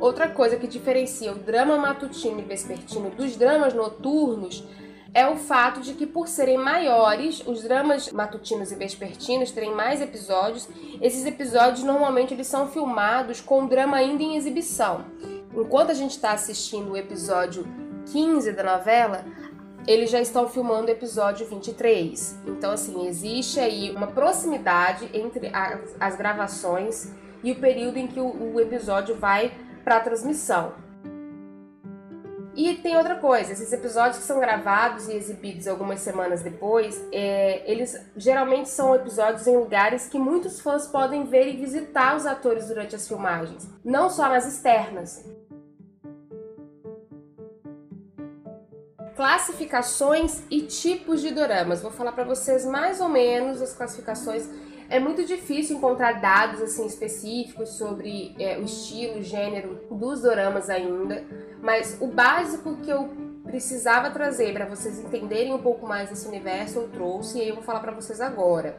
Outra 0.00 0.30
coisa 0.30 0.56
que 0.56 0.66
diferencia 0.66 1.32
o 1.32 1.34
drama 1.34 1.76
matutino 1.76 2.40
e 2.40 2.44
vespertino 2.44 3.10
dos 3.10 3.36
dramas 3.36 3.74
noturnos 3.74 4.64
é 5.14 5.26
o 5.28 5.36
fato 5.36 5.80
de 5.80 5.92
que, 5.94 6.06
por 6.06 6.26
serem 6.26 6.56
maiores, 6.56 7.42
os 7.46 7.62
dramas 7.62 8.10
matutinos 8.10 8.72
e 8.72 8.76
vespertinos 8.76 9.50
terem 9.50 9.74
mais 9.74 10.00
episódios. 10.00 10.68
Esses 11.00 11.26
episódios 11.26 11.84
normalmente 11.84 12.32
eles 12.32 12.46
são 12.46 12.68
filmados 12.68 13.40
com 13.40 13.64
o 13.64 13.68
drama 13.68 13.98
ainda 13.98 14.22
em 14.22 14.36
exibição. 14.36 15.04
Enquanto 15.54 15.90
a 15.90 15.94
gente 15.94 16.12
está 16.12 16.32
assistindo 16.32 16.92
o 16.92 16.96
episódio 16.96 17.66
15 18.10 18.52
da 18.52 18.62
novela, 18.62 19.24
eles 19.86 20.10
já 20.10 20.20
estão 20.20 20.48
filmando 20.48 20.86
o 20.86 20.90
episódio 20.90 21.46
23. 21.46 22.38
Então, 22.46 22.70
assim, 22.70 23.06
existe 23.06 23.60
aí 23.60 23.90
uma 23.90 24.06
proximidade 24.06 25.10
entre 25.12 25.50
as, 25.52 25.94
as 26.00 26.16
gravações 26.16 27.12
e 27.44 27.52
o 27.52 27.56
período 27.56 27.98
em 27.98 28.06
que 28.06 28.20
o, 28.20 28.54
o 28.54 28.60
episódio 28.60 29.14
vai 29.14 29.52
para 29.84 29.96
a 29.96 30.00
transmissão. 30.00 30.72
E 32.54 32.74
tem 32.76 32.96
outra 32.96 33.16
coisa, 33.16 33.52
esses 33.52 33.72
episódios 33.72 34.18
que 34.18 34.24
são 34.24 34.38
gravados 34.38 35.08
e 35.08 35.14
exibidos 35.14 35.66
algumas 35.66 36.00
semanas 36.00 36.42
depois, 36.42 37.02
é, 37.10 37.62
eles 37.70 37.98
geralmente 38.14 38.68
são 38.68 38.94
episódios 38.94 39.46
em 39.46 39.56
lugares 39.56 40.06
que 40.06 40.18
muitos 40.18 40.60
fãs 40.60 40.86
podem 40.86 41.24
ver 41.24 41.48
e 41.48 41.56
visitar 41.56 42.14
os 42.14 42.26
atores 42.26 42.68
durante 42.68 42.94
as 42.94 43.08
filmagens, 43.08 43.66
não 43.82 44.10
só 44.10 44.28
nas 44.28 44.46
externas. 44.46 45.24
Classificações 49.16 50.42
e 50.50 50.62
tipos 50.62 51.22
de 51.22 51.30
doramas. 51.30 51.80
Vou 51.80 51.90
falar 51.90 52.12
para 52.12 52.24
vocês 52.24 52.66
mais 52.66 53.00
ou 53.00 53.08
menos 53.08 53.62
as 53.62 53.72
classificações 53.72 54.46
é 54.92 55.00
muito 55.00 55.24
difícil 55.24 55.78
encontrar 55.78 56.20
dados 56.20 56.60
assim 56.60 56.84
específicos 56.84 57.70
sobre 57.70 58.34
é, 58.38 58.58
o 58.58 58.62
estilo, 58.62 59.20
o 59.20 59.22
gênero 59.22 59.80
dos 59.90 60.20
doramas 60.20 60.68
ainda, 60.68 61.24
mas 61.62 61.96
o 61.98 62.08
básico 62.08 62.76
que 62.76 62.90
eu 62.90 63.08
precisava 63.42 64.10
trazer 64.10 64.52
para 64.52 64.66
vocês 64.66 64.98
entenderem 64.98 65.54
um 65.54 65.62
pouco 65.62 65.86
mais 65.86 66.10
desse 66.10 66.28
universo 66.28 66.78
eu 66.78 66.88
trouxe 66.88 67.38
e 67.38 67.48
eu 67.48 67.54
vou 67.54 67.64
falar 67.64 67.80
para 67.80 67.92
vocês 67.92 68.20
agora. 68.20 68.78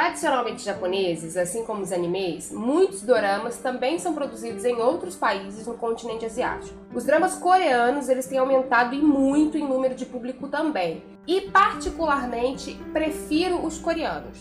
Tradicionalmente 0.00 0.64
japoneses, 0.64 1.36
assim 1.36 1.62
como 1.62 1.82
os 1.82 1.92
animes, 1.92 2.50
muitos 2.50 3.02
doramas 3.02 3.58
também 3.58 3.98
são 3.98 4.14
produzidos 4.14 4.64
em 4.64 4.76
outros 4.76 5.14
países 5.14 5.66
no 5.66 5.74
continente 5.74 6.24
asiático. 6.24 6.74
Os 6.94 7.04
dramas 7.04 7.34
coreanos 7.34 8.08
eles 8.08 8.26
têm 8.26 8.38
aumentado 8.38 8.94
e 8.94 8.98
muito 8.98 9.58
em 9.58 9.68
número 9.68 9.94
de 9.94 10.06
público 10.06 10.48
também, 10.48 11.02
e 11.26 11.42
particularmente 11.42 12.80
prefiro 12.94 13.62
os 13.62 13.78
coreanos. 13.78 14.38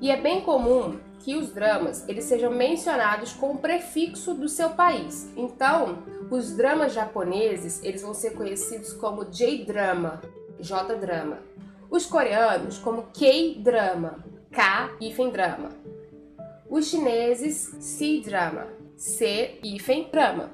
E 0.00 0.10
é 0.10 0.18
bem 0.18 0.40
comum 0.40 0.96
que 1.18 1.36
os 1.36 1.52
dramas 1.52 2.08
eles 2.08 2.24
sejam 2.24 2.50
mencionados 2.50 3.34
com 3.34 3.50
o 3.50 3.58
prefixo 3.58 4.32
do 4.32 4.48
seu 4.48 4.70
país. 4.70 5.30
Então, 5.36 5.98
os 6.30 6.56
dramas 6.56 6.94
japoneses 6.94 7.84
eles 7.84 8.00
vão 8.00 8.14
ser 8.14 8.30
conhecidos 8.30 8.94
como 8.94 9.26
J-drama, 9.26 10.22
J-drama. 10.58 11.40
Os 11.90 12.06
coreanos 12.06 12.78
como 12.78 13.08
K-drama 13.12 14.24
K-drama. 14.56 15.68
Os 16.66 16.86
chineses 16.86 17.76
C-drama, 17.78 18.66
C-drama. 18.96 20.50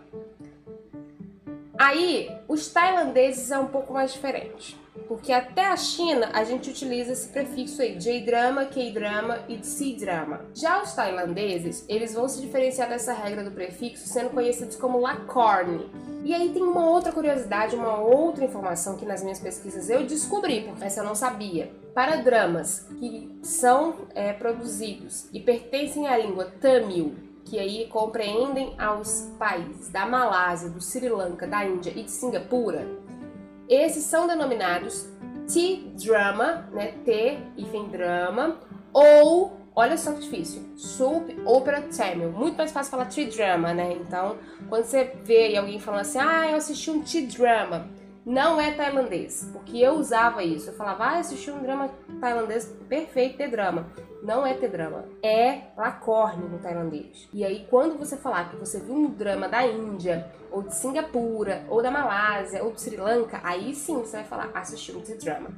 Aí, 1.85 2.31
os 2.47 2.69
tailandeses 2.69 3.51
é 3.51 3.59
um 3.59 3.67
pouco 3.67 3.93
mais 3.93 4.13
diferente, 4.13 4.81
porque 5.09 5.33
até 5.33 5.67
a 5.67 5.77
China 5.77 6.31
a 6.33 6.45
gente 6.45 6.71
utiliza 6.71 7.11
esse 7.11 7.27
prefixo 7.27 7.83
aí, 7.83 7.97
J-drama, 7.97 8.67
K-drama 8.67 9.41
e 9.49 9.59
C-drama. 9.67 10.43
Já 10.55 10.81
os 10.81 10.93
tailandeses, 10.93 11.85
eles 11.89 12.15
vão 12.15 12.29
se 12.29 12.41
diferenciar 12.41 12.89
dessa 12.89 13.13
regra 13.13 13.43
do 13.43 13.51
prefixo 13.51 14.07
sendo 14.07 14.31
conhecidos 14.31 14.77
como 14.77 15.01
Lacorne, 15.01 15.91
e 16.23 16.33
aí 16.33 16.51
tem 16.51 16.63
uma 16.63 16.89
outra 16.89 17.11
curiosidade, 17.11 17.75
uma 17.75 17.99
outra 17.99 18.45
informação 18.45 18.97
que 18.97 19.05
nas 19.05 19.21
minhas 19.21 19.41
pesquisas 19.41 19.91
eu 19.91 20.07
descobri, 20.07 20.61
porque 20.61 20.85
essa 20.85 21.01
eu 21.01 21.05
não 21.05 21.17
sabia. 21.17 21.73
Para 21.93 22.23
dramas 22.23 22.87
que 23.01 23.41
são 23.43 24.07
é, 24.15 24.33
produzidos 24.33 25.27
e 25.33 25.41
pertencem 25.41 26.07
à 26.07 26.17
língua 26.17 26.45
Tamil, 26.61 27.32
que 27.45 27.59
aí 27.59 27.87
compreendem 27.89 28.75
aos 28.79 29.33
países 29.39 29.89
da 29.91 30.07
Malásia, 30.07 30.71
do 30.71 30.81
Sri 30.81 31.09
Lanka, 31.09 31.47
da 31.47 31.65
Índia 31.65 31.93
e 31.95 32.03
de 32.03 32.11
Singapura, 32.11 32.87
esses 33.69 34.05
são 34.05 34.27
denominados 34.27 35.09
T-drama, 35.53 36.69
né? 36.73 36.93
T, 37.05 37.39
hífen 37.57 37.89
drama, 37.89 38.59
ou 38.93 39.63
Olha 39.75 39.97
só 39.97 40.13
que 40.13 40.21
difícil. 40.21 40.63
Soap 40.77 41.31
Opera 41.47 41.83
Tamil. 41.97 42.31
Muito 42.31 42.57
mais 42.57 42.71
fácil 42.71 42.91
falar 42.91 43.07
T-drama, 43.07 43.73
né? 43.73 43.95
Então, 43.95 44.37
quando 44.69 44.85
você 44.85 45.17
vê 45.25 45.57
alguém 45.57 45.81
falando 45.81 46.03
assim, 46.03 46.19
ah, 46.19 46.51
eu 46.51 46.57
assisti 46.57 46.91
um 46.91 47.03
T-drama, 47.03 47.89
não 48.25 48.61
é 48.61 48.73
tailandês. 48.73 49.49
Porque 49.51 49.79
eu 49.79 49.95
usava 49.95 50.45
isso. 50.45 50.69
Eu 50.69 50.75
falava, 50.75 51.05
ah, 51.05 51.19
assisti 51.19 51.51
um 51.51 51.63
drama 51.63 51.91
tailandês 52.21 52.67
perfeito, 52.87 53.39
T-drama. 53.39 53.87
Não 54.23 54.47
é 54.47 54.55
T-drama. 54.55 55.05
É 55.23 55.63
lacorne 55.77 56.49
no 56.49 56.59
tailandês. 56.59 57.29
E 57.33 57.45
aí, 57.45 57.67
quando 57.69 57.99
você 57.99 58.17
falar 58.17 58.51
que 58.51 58.57
você 58.57 58.79
viu 58.79 58.95
um 58.95 59.11
drama 59.11 59.49
da 59.49 59.67
Índia, 59.67 60.31
ou 60.51 60.63
de 60.63 60.75
Singapura, 60.75 61.65
ou 61.69 61.83
da 61.83 61.91
Malásia, 61.91 62.63
ou 62.63 62.73
de 62.73 62.81
Sri 62.81 62.97
Lanka, 62.97 63.41
aí 63.43 63.75
sim 63.75 63.99
você 63.99 64.19
vai 64.19 64.25
falar, 64.25 64.51
assisti 64.55 64.93
um 64.93 65.01
T-drama 65.01 65.51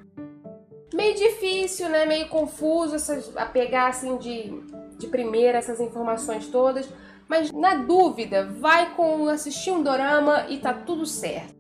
meio 0.95 1.15
difícil, 1.15 1.89
né? 1.89 2.07
Meio 2.07 2.29
confuso 2.29 2.95
essas, 2.95 3.37
a 3.37 3.45
pegar 3.45 3.89
assim 3.89 4.17
de, 4.17 4.51
de 4.97 5.07
primeira 5.09 5.59
essas 5.59 5.81
informações 5.81 6.47
todas. 6.47 6.89
Mas 7.29 7.51
na 7.51 7.77
dúvida, 7.77 8.47
vai 8.61 8.95
com 8.95 9.29
assistir 9.29 9.71
um 9.71 9.83
dorama 9.83 10.47
e 10.49 10.59
tá 10.59 10.73
tudo 10.73 11.05
certo. 11.05 11.55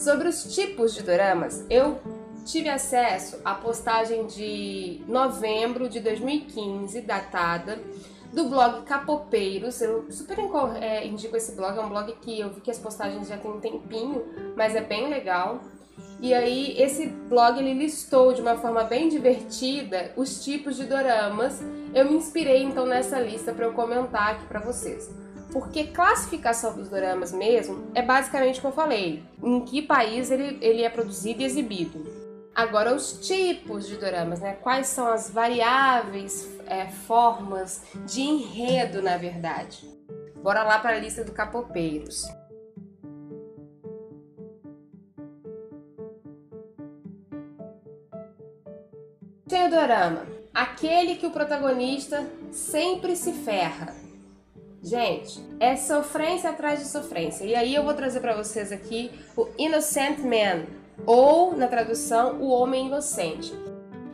Sobre 0.00 0.28
os 0.28 0.44
tipos 0.54 0.94
de 0.94 1.02
doramas, 1.02 1.62
eu 1.68 2.00
tive 2.46 2.70
acesso 2.70 3.38
à 3.44 3.54
postagem 3.54 4.24
de 4.26 5.02
novembro 5.06 5.90
de 5.90 6.00
2015, 6.00 7.02
datada, 7.02 7.78
do 8.32 8.48
blog 8.48 8.82
Capopeiros. 8.86 9.78
Eu 9.82 10.10
super 10.10 10.38
é, 10.80 11.06
indico 11.06 11.36
esse 11.36 11.54
blog, 11.54 11.76
é 11.76 11.82
um 11.82 11.90
blog 11.90 12.16
que 12.22 12.40
eu 12.40 12.48
vi 12.48 12.62
que 12.62 12.70
as 12.70 12.78
postagens 12.78 13.28
já 13.28 13.36
tem 13.36 13.50
um 13.50 13.60
tempinho, 13.60 14.24
mas 14.56 14.74
é 14.74 14.80
bem 14.80 15.10
legal. 15.10 15.60
E 16.18 16.32
aí 16.32 16.80
esse 16.80 17.06
blog 17.06 17.58
ele 17.58 17.74
listou 17.74 18.32
de 18.32 18.40
uma 18.40 18.56
forma 18.56 18.84
bem 18.84 19.10
divertida 19.10 20.14
os 20.16 20.42
tipos 20.42 20.76
de 20.76 20.84
doramas. 20.84 21.60
Eu 21.94 22.06
me 22.06 22.16
inspirei 22.16 22.62
então 22.62 22.86
nessa 22.86 23.20
lista 23.20 23.52
para 23.52 23.66
eu 23.66 23.74
comentar 23.74 24.30
aqui 24.30 24.46
para 24.46 24.60
vocês. 24.60 25.10
Porque 25.52 25.84
classificação 25.84 26.74
dos 26.74 26.88
doramas 26.88 27.32
mesmo 27.32 27.90
é 27.94 28.02
basicamente 28.02 28.58
o 28.58 28.60
que 28.60 28.66
eu 28.68 28.72
falei, 28.72 29.22
em 29.42 29.60
que 29.64 29.82
país 29.82 30.30
ele, 30.30 30.58
ele 30.60 30.82
é 30.82 30.88
produzido 30.88 31.42
e 31.42 31.44
exibido. 31.44 32.20
Agora 32.54 32.94
os 32.94 33.26
tipos 33.26 33.86
de 33.86 33.96
doramas, 33.96 34.40
né? 34.40 34.54
Quais 34.54 34.86
são 34.88 35.06
as 35.06 35.30
variáveis 35.30 36.48
é, 36.66 36.88
formas 36.88 37.82
de 38.06 38.20
enredo, 38.20 39.02
na 39.02 39.16
verdade? 39.16 39.88
Bora 40.42 40.62
lá 40.62 40.78
para 40.78 40.96
a 40.96 40.98
lista 40.98 41.24
do 41.24 41.32
Capopeiros. 41.32 42.26
Tem 49.48 49.66
o 49.66 49.70
dorama, 49.70 50.26
aquele 50.54 51.16
que 51.16 51.26
o 51.26 51.30
protagonista 51.30 52.24
sempre 52.52 53.16
se 53.16 53.32
ferra. 53.32 53.94
Gente, 54.82 55.40
é 55.58 55.76
sofrência 55.76 56.50
atrás 56.50 56.80
de 56.80 56.86
sofrência. 56.86 57.44
E 57.44 57.54
aí 57.54 57.74
eu 57.74 57.84
vou 57.84 57.94
trazer 57.94 58.20
para 58.20 58.34
vocês 58.36 58.72
aqui 58.72 59.10
o 59.36 59.48
Innocent 59.58 60.18
Man, 60.20 60.64
ou 61.06 61.56
na 61.56 61.66
tradução, 61.66 62.40
o 62.40 62.48
homem 62.48 62.86
inocente. 62.86 63.52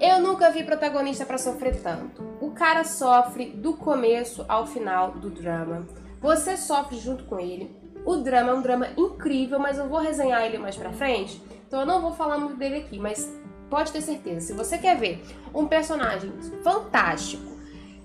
Eu 0.01 0.21
nunca 0.21 0.51
vi 0.51 0.65
protagonista 0.65 1.25
para 1.25 1.39
sofrer 1.39 1.81
tanto. 1.81 2.23
O 2.41 2.51
cara 2.51 2.85
sofre 2.85 3.47
do 3.47 3.75
começo 3.75 4.45
ao 4.49 4.67
final 4.67 5.13
do 5.13 5.31
drama. 5.31 5.87
Você 6.21 6.57
sofre 6.57 6.99
junto 6.99 7.25
com 7.25 7.39
ele. 7.39 7.75
O 8.05 8.17
drama 8.17 8.51
é 8.51 8.55
um 8.55 8.63
drama 8.63 8.89
incrível, 8.97 9.59
mas 9.59 9.79
eu 9.79 9.89
vou 9.89 9.99
resenhar 9.99 10.45
ele 10.45 10.59
mais 10.59 10.77
pra 10.77 10.93
frente. 10.93 11.41
Então 11.67 11.81
eu 11.81 11.87
não 11.87 12.01
vou 12.01 12.13
falar 12.13 12.39
muito 12.39 12.57
dele 12.57 12.77
aqui, 12.77 12.99
mas 12.99 13.29
Pode 13.69 13.93
ter 13.93 14.01
certeza. 14.01 14.47
Se 14.47 14.53
você 14.53 14.79
quer 14.79 14.97
ver 14.97 15.23
um 15.55 15.67
personagem 15.67 16.33
fantástico, 16.63 17.57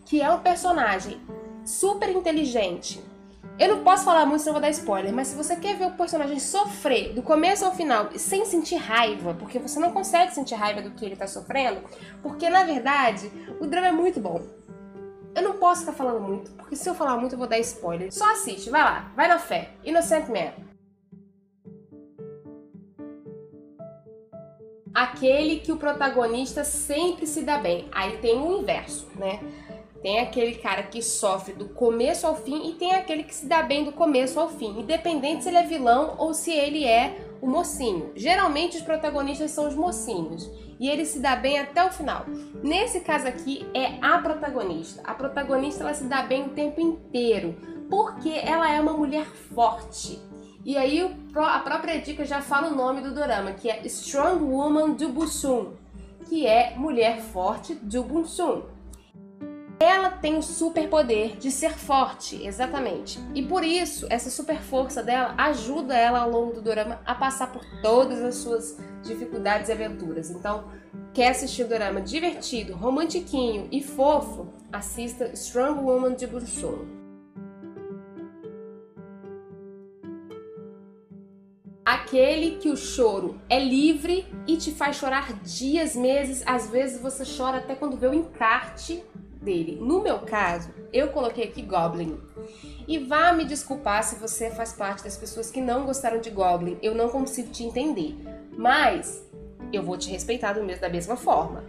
que 0.05 0.21
é 0.21 0.29
um 0.29 0.39
personagem 0.39 1.19
super 1.65 2.09
inteligente, 2.09 3.03
eu 3.59 3.67
não 3.75 3.83
posso 3.83 4.03
falar 4.03 4.25
muito, 4.25 4.41
senão 4.41 4.53
vou 4.53 4.61
dar 4.61 4.69
spoiler, 4.69 5.13
mas 5.13 5.27
se 5.27 5.35
você 5.35 5.55
quer 5.55 5.75
ver 5.75 5.85
o 5.85 5.91
personagem 5.91 6.39
sofrer 6.39 7.13
do 7.13 7.21
começo 7.21 7.63
ao 7.63 7.75
final 7.75 8.09
sem 8.15 8.45
sentir 8.45 8.75
raiva, 8.75 9.33
porque 9.33 9.59
você 9.59 9.79
não 9.79 9.91
consegue 9.91 10.33
sentir 10.33 10.55
raiva 10.55 10.81
do 10.81 10.91
que 10.91 11.05
ele 11.05 11.15
tá 11.15 11.27
sofrendo, 11.27 11.81
porque 12.21 12.49
na 12.49 12.63
verdade 12.63 13.31
o 13.59 13.67
drama 13.67 13.87
é 13.87 13.91
muito 13.91 14.19
bom. 14.19 14.41
Eu 15.35 15.43
não 15.43 15.53
posso 15.53 15.81
ficar 15.81 15.93
falando 15.93 16.19
muito, 16.19 16.51
porque 16.51 16.75
se 16.75 16.89
eu 16.89 16.95
falar 16.95 17.17
muito 17.17 17.33
eu 17.33 17.39
vou 17.39 17.47
dar 17.47 17.59
spoiler. 17.59 18.11
Só 18.11 18.31
assiste, 18.31 18.69
vai 18.69 18.83
lá, 18.83 19.11
vai 19.15 19.27
na 19.27 19.39
fé. 19.39 19.69
Innocent 19.83 20.27
Man. 20.27 20.71
aquele 24.93 25.59
que 25.59 25.71
o 25.71 25.77
protagonista 25.77 26.63
sempre 26.63 27.25
se 27.25 27.41
dá 27.41 27.57
bem. 27.57 27.87
Aí 27.91 28.17
tem 28.17 28.39
o 28.39 28.59
inverso, 28.59 29.07
né? 29.15 29.39
Tem 30.01 30.19
aquele 30.19 30.55
cara 30.55 30.83
que 30.83 31.01
sofre 31.01 31.53
do 31.53 31.69
começo 31.69 32.25
ao 32.25 32.35
fim 32.35 32.69
e 32.69 32.73
tem 32.73 32.93
aquele 32.93 33.23
que 33.23 33.35
se 33.35 33.45
dá 33.45 33.61
bem 33.61 33.83
do 33.83 33.91
começo 33.91 34.39
ao 34.39 34.49
fim, 34.49 34.79
independente 34.79 35.43
se 35.43 35.49
ele 35.49 35.57
é 35.57 35.63
vilão 35.63 36.15
ou 36.17 36.33
se 36.33 36.51
ele 36.51 36.83
é 36.85 37.17
o 37.41 37.47
mocinho. 37.47 38.11
Geralmente 38.15 38.77
os 38.77 38.83
protagonistas 38.83 39.51
são 39.51 39.67
os 39.67 39.75
mocinhos 39.75 40.49
e 40.79 40.89
ele 40.89 41.05
se 41.05 41.19
dá 41.19 41.35
bem 41.35 41.59
até 41.59 41.85
o 41.85 41.91
final. 41.91 42.25
Nesse 42.63 43.01
caso 43.01 43.27
aqui 43.27 43.67
é 43.73 43.97
a 44.01 44.17
protagonista. 44.17 45.01
A 45.05 45.13
protagonista 45.13 45.83
ela 45.83 45.93
se 45.93 46.05
dá 46.05 46.23
bem 46.23 46.47
o 46.47 46.49
tempo 46.49 46.81
inteiro 46.81 47.55
porque 47.89 48.29
ela 48.29 48.71
é 48.71 48.81
uma 48.81 48.93
mulher 48.93 49.25
forte 49.25 50.19
e 50.63 50.77
aí 50.77 51.01
a 51.35 51.59
própria 51.59 51.99
dica 51.99 52.23
já 52.23 52.39
fala 52.39 52.67
o 52.67 52.75
nome 52.75 53.01
do 53.01 53.13
dorama, 53.13 53.53
que 53.53 53.69
é 53.69 53.81
Strong 53.87 54.43
Woman 54.43 54.91
do 54.91 55.09
Busun, 55.09 55.73
que 56.29 56.45
é 56.45 56.75
mulher 56.75 57.19
forte 57.19 57.73
do 57.73 58.03
Busun. 58.03 58.63
Ela 59.81 60.11
tem 60.11 60.37
o 60.37 60.43
superpoder 60.43 61.37
de 61.37 61.49
ser 61.49 61.73
forte, 61.73 62.45
exatamente. 62.45 63.19
E 63.33 63.41
por 63.41 63.63
isso, 63.63 64.05
essa 64.11 64.29
super 64.29 64.61
força 64.61 65.01
dela 65.01 65.33
ajuda 65.35 65.97
ela 65.97 66.19
ao 66.19 66.29
longo 66.29 66.53
do 66.53 66.61
dorama 66.61 67.01
a 67.03 67.15
passar 67.15 67.51
por 67.51 67.65
todas 67.81 68.21
as 68.21 68.35
suas 68.35 68.77
dificuldades 69.01 69.69
e 69.69 69.71
aventuras. 69.71 70.29
Então, 70.29 70.65
quer 71.15 71.29
assistir 71.29 71.63
o 71.63 71.67
dorama 71.67 71.99
divertido, 71.99 72.75
romantiquinho 72.75 73.67
e 73.71 73.81
fofo? 73.81 74.53
Assista 74.71 75.31
Strong 75.33 75.81
Woman 75.81 76.13
de 76.13 76.27
Busun. 76.27 77.01
aquele 81.83 82.57
que 82.57 82.69
o 82.69 82.77
choro 82.77 83.41
é 83.49 83.59
livre 83.59 84.25
e 84.47 84.55
te 84.55 84.71
faz 84.71 84.97
chorar 84.97 85.33
dias, 85.41 85.95
meses, 85.95 86.43
às 86.45 86.69
vezes 86.69 87.01
você 87.01 87.23
chora 87.25 87.57
até 87.57 87.73
quando 87.73 87.97
vê 87.97 88.07
o 88.07 88.13
encarte 88.13 89.03
dele. 89.41 89.77
No 89.81 90.01
meu 90.01 90.19
caso, 90.19 90.69
eu 90.93 91.09
coloquei 91.09 91.45
aqui 91.45 91.61
Goblin. 91.61 92.19
E 92.87 92.99
vá 92.99 93.33
me 93.33 93.43
desculpar 93.45 94.03
se 94.03 94.15
você 94.15 94.51
faz 94.51 94.73
parte 94.73 95.03
das 95.03 95.17
pessoas 95.17 95.49
que 95.49 95.61
não 95.61 95.85
gostaram 95.85 96.19
de 96.19 96.29
Goblin, 96.29 96.77
eu 96.81 96.93
não 96.93 97.09
consigo 97.09 97.49
te 97.49 97.63
entender. 97.63 98.15
Mas 98.57 99.27
eu 99.73 99.83
vou 99.83 99.97
te 99.97 100.09
respeitar 100.09 100.53
do 100.53 100.63
mesmo, 100.63 100.81
da 100.81 100.89
mesma 100.89 101.15
forma. 101.15 101.63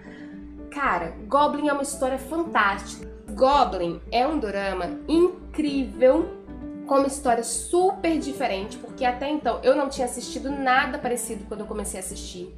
Cara, 0.71 1.15
Goblin 1.29 1.69
é 1.69 1.73
uma 1.73 1.83
história 1.83 2.19
fantástica. 2.19 3.11
Goblin 3.35 4.01
é 4.11 4.27
um 4.27 4.39
drama 4.39 5.01
incrível 5.09 6.43
com 6.87 6.97
uma 6.97 7.07
história 7.07 7.45
super 7.45 8.19
diferente, 8.19 8.77
porque 8.77 9.05
até 9.05 9.29
então 9.31 9.61
eu 9.63 9.77
não 9.77 9.89
tinha 9.89 10.07
assistido 10.07 10.51
nada 10.51 10.99
parecido 10.99 11.45
quando 11.47 11.61
eu 11.61 11.67
comecei 11.67 11.99
a 11.99 12.03
assistir. 12.03 12.53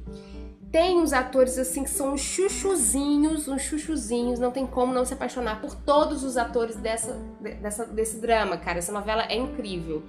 Tem 0.75 0.99
uns 0.99 1.13
atores 1.13 1.57
assim 1.57 1.85
que 1.85 1.89
são 1.89 2.15
uns 2.15 2.19
chuchuzinhos, 2.19 3.47
uns 3.47 3.61
chuchuzinhos, 3.61 4.41
não 4.41 4.51
tem 4.51 4.67
como 4.67 4.93
não 4.93 5.05
se 5.05 5.13
apaixonar 5.13 5.61
por 5.61 5.73
todos 5.73 6.21
os 6.21 6.35
atores 6.35 6.75
dessa, 6.75 7.17
dessa, 7.61 7.85
desse 7.85 8.19
drama, 8.19 8.57
cara. 8.57 8.79
Essa 8.79 8.91
novela 8.91 9.23
é 9.29 9.37
incrível. 9.37 10.03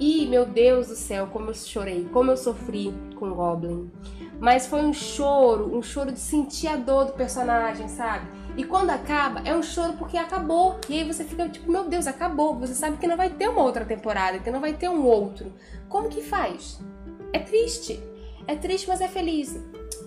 E, 0.00 0.26
meu 0.26 0.46
Deus 0.46 0.86
do 0.86 0.96
céu, 0.96 1.26
como 1.30 1.50
eu 1.50 1.54
chorei, 1.54 2.08
como 2.14 2.30
eu 2.30 2.36
sofri 2.38 2.94
com 3.16 3.28
Goblin. 3.34 3.92
Mas 4.40 4.66
foi 4.66 4.80
um 4.86 4.94
choro, 4.94 5.76
um 5.76 5.82
choro 5.82 6.10
de 6.10 6.18
sentir 6.18 6.68
a 6.68 6.76
dor 6.76 7.04
do 7.04 7.12
personagem, 7.12 7.86
sabe? 7.86 8.26
E 8.56 8.64
quando 8.64 8.88
acaba, 8.88 9.42
é 9.44 9.54
um 9.54 9.62
choro 9.62 9.98
porque 9.98 10.16
acabou. 10.16 10.80
E 10.88 10.94
aí 10.94 11.04
você 11.04 11.24
fica 11.24 11.46
tipo, 11.46 11.70
meu 11.70 11.90
Deus, 11.90 12.06
acabou. 12.06 12.58
Você 12.58 12.72
sabe 12.72 12.96
que 12.96 13.06
não 13.06 13.18
vai 13.18 13.28
ter 13.28 13.50
uma 13.50 13.60
outra 13.60 13.84
temporada, 13.84 14.38
que 14.38 14.50
não 14.50 14.62
vai 14.62 14.72
ter 14.72 14.88
um 14.88 15.04
outro. 15.04 15.52
Como 15.90 16.08
que 16.08 16.22
faz? 16.22 16.80
É 17.34 17.38
triste. 17.38 18.15
É 18.46 18.54
triste, 18.54 18.86
mas 18.88 19.00
é 19.00 19.08
feliz. 19.08 19.56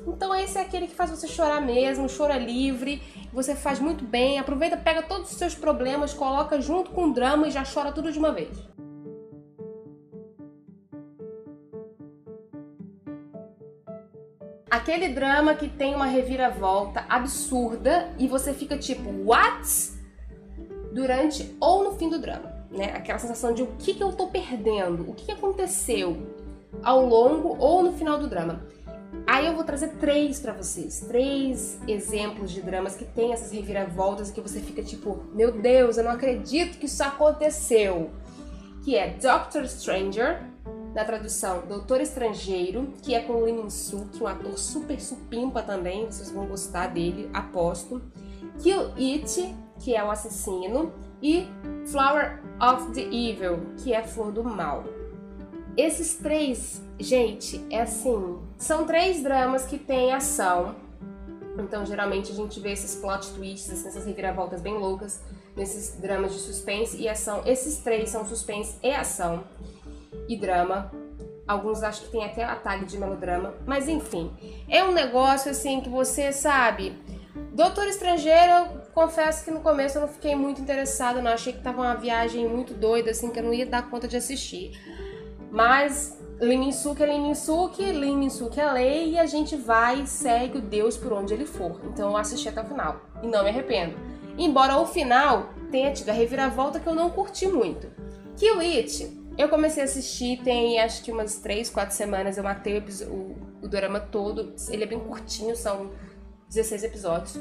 Então 0.08 0.34
esse 0.34 0.58
é 0.58 0.62
aquele 0.62 0.88
que 0.88 0.96
faz 0.96 1.10
você 1.10 1.28
chorar 1.28 1.62
mesmo, 1.62 2.08
chora 2.10 2.38
livre, 2.38 3.02
você 3.34 3.56
faz 3.56 3.80
muito 3.80 4.04
bem, 4.04 4.40
aproveita, 4.40 4.78
pega 4.78 5.04
todos 5.04 5.32
os 5.32 5.38
seus 5.38 5.54
problemas, 5.54 6.14
coloca 6.14 6.60
junto 6.62 6.92
com 6.92 7.10
o 7.10 7.14
drama 7.14 7.48
e 7.48 7.52
já 7.52 7.64
chora 7.64 7.92
tudo 7.92 8.12
de 8.12 8.18
uma 8.18 8.32
vez. 8.32 8.58
Aquele 14.70 15.10
drama 15.10 15.56
que 15.56 15.68
tem 15.68 15.96
uma 15.96 16.06
reviravolta 16.06 17.06
absurda 17.10 18.14
e 18.18 18.28
você 18.28 18.54
fica 18.54 18.78
tipo, 18.78 19.10
what? 19.26 19.68
Durante 20.94 21.56
ou 21.60 21.84
no 21.84 21.98
fim 21.98 22.10
do 22.10 22.20
drama, 22.20 22.66
né? 22.72 22.94
Aquela 22.96 23.20
sensação 23.20 23.54
de 23.54 23.64
o 23.64 23.68
que, 23.78 23.94
que 23.94 24.04
eu 24.04 24.12
tô 24.14 24.28
perdendo, 24.28 25.10
o 25.10 25.14
que, 25.14 25.26
que 25.26 25.32
aconteceu 25.32 26.39
ao 26.84 27.06
longo 27.06 27.58
ou 27.60 27.84
no 27.84 27.94
final 27.94 28.18
do 28.18 28.28
drama. 28.28 28.62
Aí 29.28 29.46
eu 29.46 29.56
vou 29.56 29.64
trazer 29.64 29.90
três 30.00 30.40
para 30.40 30.54
vocês, 30.54 31.02
três 31.08 31.80
exemplos 31.88 32.52
de 32.52 32.62
dramas 32.62 32.96
que 32.96 33.06
tem 33.06 33.34
essas 33.34 33.52
reviravoltas 33.52 34.32
que 34.32 34.42
você 34.42 34.60
fica 34.60 34.82
tipo, 34.82 35.24
meu 35.34 35.52
Deus, 35.52 35.98
eu 35.98 36.04
não 36.04 36.12
acredito 36.12 36.78
que 36.78 36.86
isso 36.86 37.04
aconteceu. 37.04 38.10
Que 38.84 38.96
é 38.96 39.10
Doctor 39.10 39.68
Stranger, 39.68 40.42
na 40.94 41.04
tradução 41.06 41.64
Doutor 41.68 42.02
Estrangeiro, 42.02 42.94
que 43.04 43.14
é 43.14 43.20
com 43.20 43.44
Lee 43.44 43.54
Min-soo, 43.54 44.08
um 44.22 44.28
ator 44.28 44.58
super 44.58 45.00
supimpa 45.00 45.62
também, 45.62 46.06
vocês 46.06 46.32
vão 46.32 46.48
gostar 46.48 46.88
dele, 46.88 47.30
aposto. 47.34 48.02
Kill 48.62 48.92
It, 48.98 49.56
que 49.80 49.96
é 49.96 50.04
o 50.04 50.12
assassino, 50.12 50.92
e 51.22 51.48
Flower 51.88 52.42
of 52.62 52.92
the 52.94 53.02
Evil, 53.02 53.60
que 53.78 53.94
é 53.94 54.00
a 54.00 54.04
flor 54.04 54.32
do 54.32 54.44
mal. 54.44 54.84
Esses 55.80 56.16
três, 56.16 56.82
gente, 57.00 57.66
é 57.70 57.84
assim, 57.84 58.38
são 58.58 58.86
três 58.86 59.24
dramas 59.24 59.66
que 59.66 59.78
têm 59.78 60.12
ação. 60.12 60.76
Então, 61.58 61.86
geralmente 61.86 62.34
a 62.34 62.36
gente 62.36 62.60
vê 62.60 62.74
esses 62.74 62.96
plot 62.96 63.32
twists, 63.32 63.86
essas 63.86 64.06
reviravoltas 64.06 64.60
bem 64.60 64.74
loucas 64.78 65.22
nesses 65.56 65.96
dramas 65.98 66.34
de 66.34 66.40
suspense 66.40 66.98
e 66.98 67.08
ação. 67.08 67.44
Esses 67.46 67.78
três 67.78 68.10
são 68.10 68.26
suspense 68.26 68.76
e 68.84 68.92
ação 68.92 69.46
e 70.28 70.36
drama. 70.36 70.92
Alguns 71.48 71.82
acho 71.82 72.02
que 72.02 72.12
tem 72.12 72.26
até 72.26 72.44
a 72.44 72.58
tag 72.58 72.84
de 72.84 72.98
melodrama, 72.98 73.54
mas 73.66 73.88
enfim, 73.88 74.34
é 74.68 74.84
um 74.84 74.92
negócio 74.92 75.50
assim 75.50 75.80
que 75.80 75.88
você 75.88 76.34
sabe. 76.34 76.94
Doutor 77.54 77.88
Estrangeiro, 77.88 78.82
confesso 78.94 79.46
que 79.46 79.52
no 79.52 79.62
começo 79.62 79.98
eu 79.98 80.02
não 80.02 80.10
fiquei 80.10 80.36
muito 80.36 80.60
interessada, 80.60 81.22
não 81.22 81.32
achei 81.32 81.54
que 81.54 81.62
tava 81.62 81.82
uma 81.82 81.96
viagem 81.96 82.50
muito 82.50 82.74
doida, 82.74 83.12
assim, 83.12 83.30
que 83.30 83.40
eu 83.40 83.44
não 83.44 83.54
ia 83.54 83.66
dar 83.66 83.90
conta 83.90 84.10
de 84.10 84.18
assistir. 84.18 84.78
Mas 85.52 86.18
Liminsuke 86.40 87.04
é 87.04 87.06
Liminsuke, 87.06 87.84
Liminsuke 87.92 88.60
é 88.60 88.72
lei 88.72 89.12
e 89.12 89.20
a 89.20 89.26
gente 89.26 89.56
vai 89.56 90.04
e 90.04 90.08
segue 90.08 90.60
o 90.60 90.62
Deus 90.62 90.96
por 90.96 91.12
onde 91.12 91.34
ele 91.34 91.46
for. 91.46 91.82
Então 91.86 92.12
eu 92.12 92.18
assisti 92.18 92.48
até 92.48 92.62
o 92.62 92.66
final 92.66 93.02
e 93.22 93.28
não 93.28 93.44
me 93.44 93.50
arrependo. 93.50 93.96
Embora 94.38 94.78
o 94.78 94.86
final 94.86 95.50
tenha 95.70 95.92
tido 95.92 96.10
a 96.10 96.14
reviravolta 96.14 96.80
que 96.80 96.88
eu 96.88 96.96
não 96.96 97.10
curti 97.10 97.48
muito. 97.48 97.92
Kill 98.38 98.60
It, 98.60 99.20
eu 99.38 99.50
comecei 99.50 99.84
a 99.84 99.86
assistir 99.86 100.42
tem 100.44 100.80
acho 100.80 101.04
que 101.04 101.12
umas 101.12 101.36
3, 101.36 101.70
4 101.70 101.94
semanas, 101.94 102.38
eu 102.38 102.44
matei 102.44 102.80
o, 102.80 102.84
o, 103.08 103.38
o 103.64 103.68
drama 103.68 104.00
todo. 104.00 104.54
Ele 104.70 104.84
é 104.84 104.88
bem 104.88 105.00
curtinho, 105.00 105.56
são 105.56 105.92
16 106.48 106.84
episódios. 106.84 107.38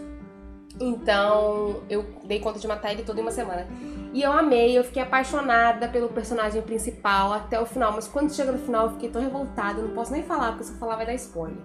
Então 0.80 1.82
eu 1.88 2.04
dei 2.24 2.40
conta 2.40 2.58
de 2.58 2.66
matar 2.68 2.92
ele 2.92 3.02
todo 3.02 3.18
em 3.18 3.22
uma 3.22 3.30
semana. 3.30 3.66
E 4.12 4.22
eu 4.22 4.32
amei, 4.32 4.76
eu 4.78 4.84
fiquei 4.84 5.02
apaixonada 5.02 5.88
pelo 5.88 6.08
personagem 6.08 6.62
principal 6.62 7.32
até 7.32 7.60
o 7.60 7.66
final. 7.66 7.92
Mas 7.92 8.08
quando 8.08 8.32
chega 8.32 8.52
no 8.52 8.58
final 8.58 8.86
eu 8.86 8.92
fiquei 8.92 9.10
tão 9.10 9.20
revoltada, 9.20 9.82
não 9.82 9.90
posso 9.90 10.12
nem 10.12 10.22
falar, 10.22 10.52
porque 10.52 10.64
se 10.64 10.72
eu 10.72 10.78
falar 10.78 10.96
vai 10.96 11.06
dar 11.06 11.14
spoiler. 11.14 11.58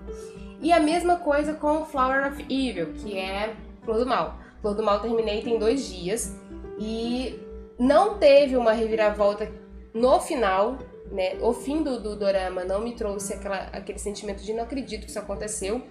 E 0.61 0.71
a 0.71 0.79
mesma 0.79 1.17
coisa 1.17 1.53
com 1.53 1.85
Flower 1.85 2.27
of 2.27 2.41
Evil, 2.43 2.93
que 2.93 3.17
é 3.17 3.53
Flor 3.83 3.99
do 3.99 4.05
Mal. 4.05 4.37
Flor 4.61 4.73
do 4.73 4.83
Mal 4.83 4.99
terminei 4.99 5.41
tem 5.41 5.59
dois 5.59 5.87
dias. 5.87 6.35
E 6.79 7.39
não 7.77 8.17
teve 8.17 8.55
uma 8.55 8.71
reviravolta 8.71 9.51
no 9.93 10.19
final, 10.19 10.77
né? 11.11 11.35
O 11.41 11.53
fim 11.53 11.83
do, 11.83 11.99
do 11.99 12.15
dorama 12.15 12.63
não 12.63 12.81
me 12.81 12.95
trouxe 12.95 13.33
aquela, 13.33 13.57
aquele 13.73 13.99
sentimento 13.99 14.41
de 14.43 14.53
não 14.53 14.63
acredito 14.63 15.03
que 15.03 15.09
isso 15.09 15.19
aconteceu. 15.19 15.81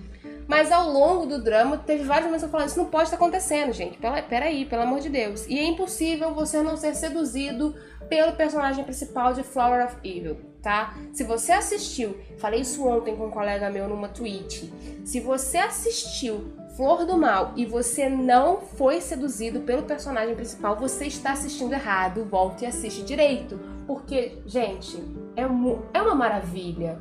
Mas 0.46 0.70
ao 0.70 0.90
longo 0.90 1.26
do 1.26 1.42
drama, 1.42 1.78
teve 1.78 2.04
vários 2.04 2.26
momentos 2.26 2.50
falando: 2.50 2.68
Isso 2.68 2.78
não 2.78 2.86
pode 2.86 3.04
estar 3.04 3.16
acontecendo, 3.16 3.72
gente. 3.72 3.98
Pera, 3.98 4.22
peraí, 4.22 4.64
pelo 4.64 4.82
amor 4.82 5.00
de 5.00 5.08
Deus. 5.08 5.46
E 5.46 5.58
é 5.58 5.64
impossível 5.64 6.34
você 6.34 6.62
não 6.62 6.76
ser 6.76 6.94
seduzido 6.94 7.74
pelo 8.08 8.32
personagem 8.32 8.84
principal 8.84 9.32
de 9.32 9.42
Flower 9.42 9.86
of 9.86 9.96
Evil, 10.04 10.36
tá? 10.60 10.94
Se 11.12 11.24
você 11.24 11.52
assistiu, 11.52 12.16
falei 12.38 12.60
isso 12.60 12.86
ontem 12.86 13.16
com 13.16 13.26
um 13.26 13.30
colega 13.30 13.70
meu 13.70 13.88
numa 13.88 14.08
tweet. 14.08 14.72
Se 15.04 15.18
você 15.18 15.58
assistiu 15.58 16.52
Flor 16.76 17.04
do 17.04 17.18
Mal 17.18 17.52
e 17.56 17.66
você 17.66 18.08
não 18.08 18.60
foi 18.60 19.00
seduzido 19.00 19.60
pelo 19.60 19.82
personagem 19.82 20.34
principal, 20.34 20.76
você 20.76 21.06
está 21.06 21.32
assistindo 21.32 21.72
errado. 21.72 22.24
Volte 22.24 22.64
e 22.64 22.66
assiste 22.66 23.02
direito. 23.02 23.58
Porque, 23.86 24.38
gente, 24.46 24.96
é, 25.36 25.42
é 25.42 26.02
uma 26.02 26.14
maravilha. 26.14 26.98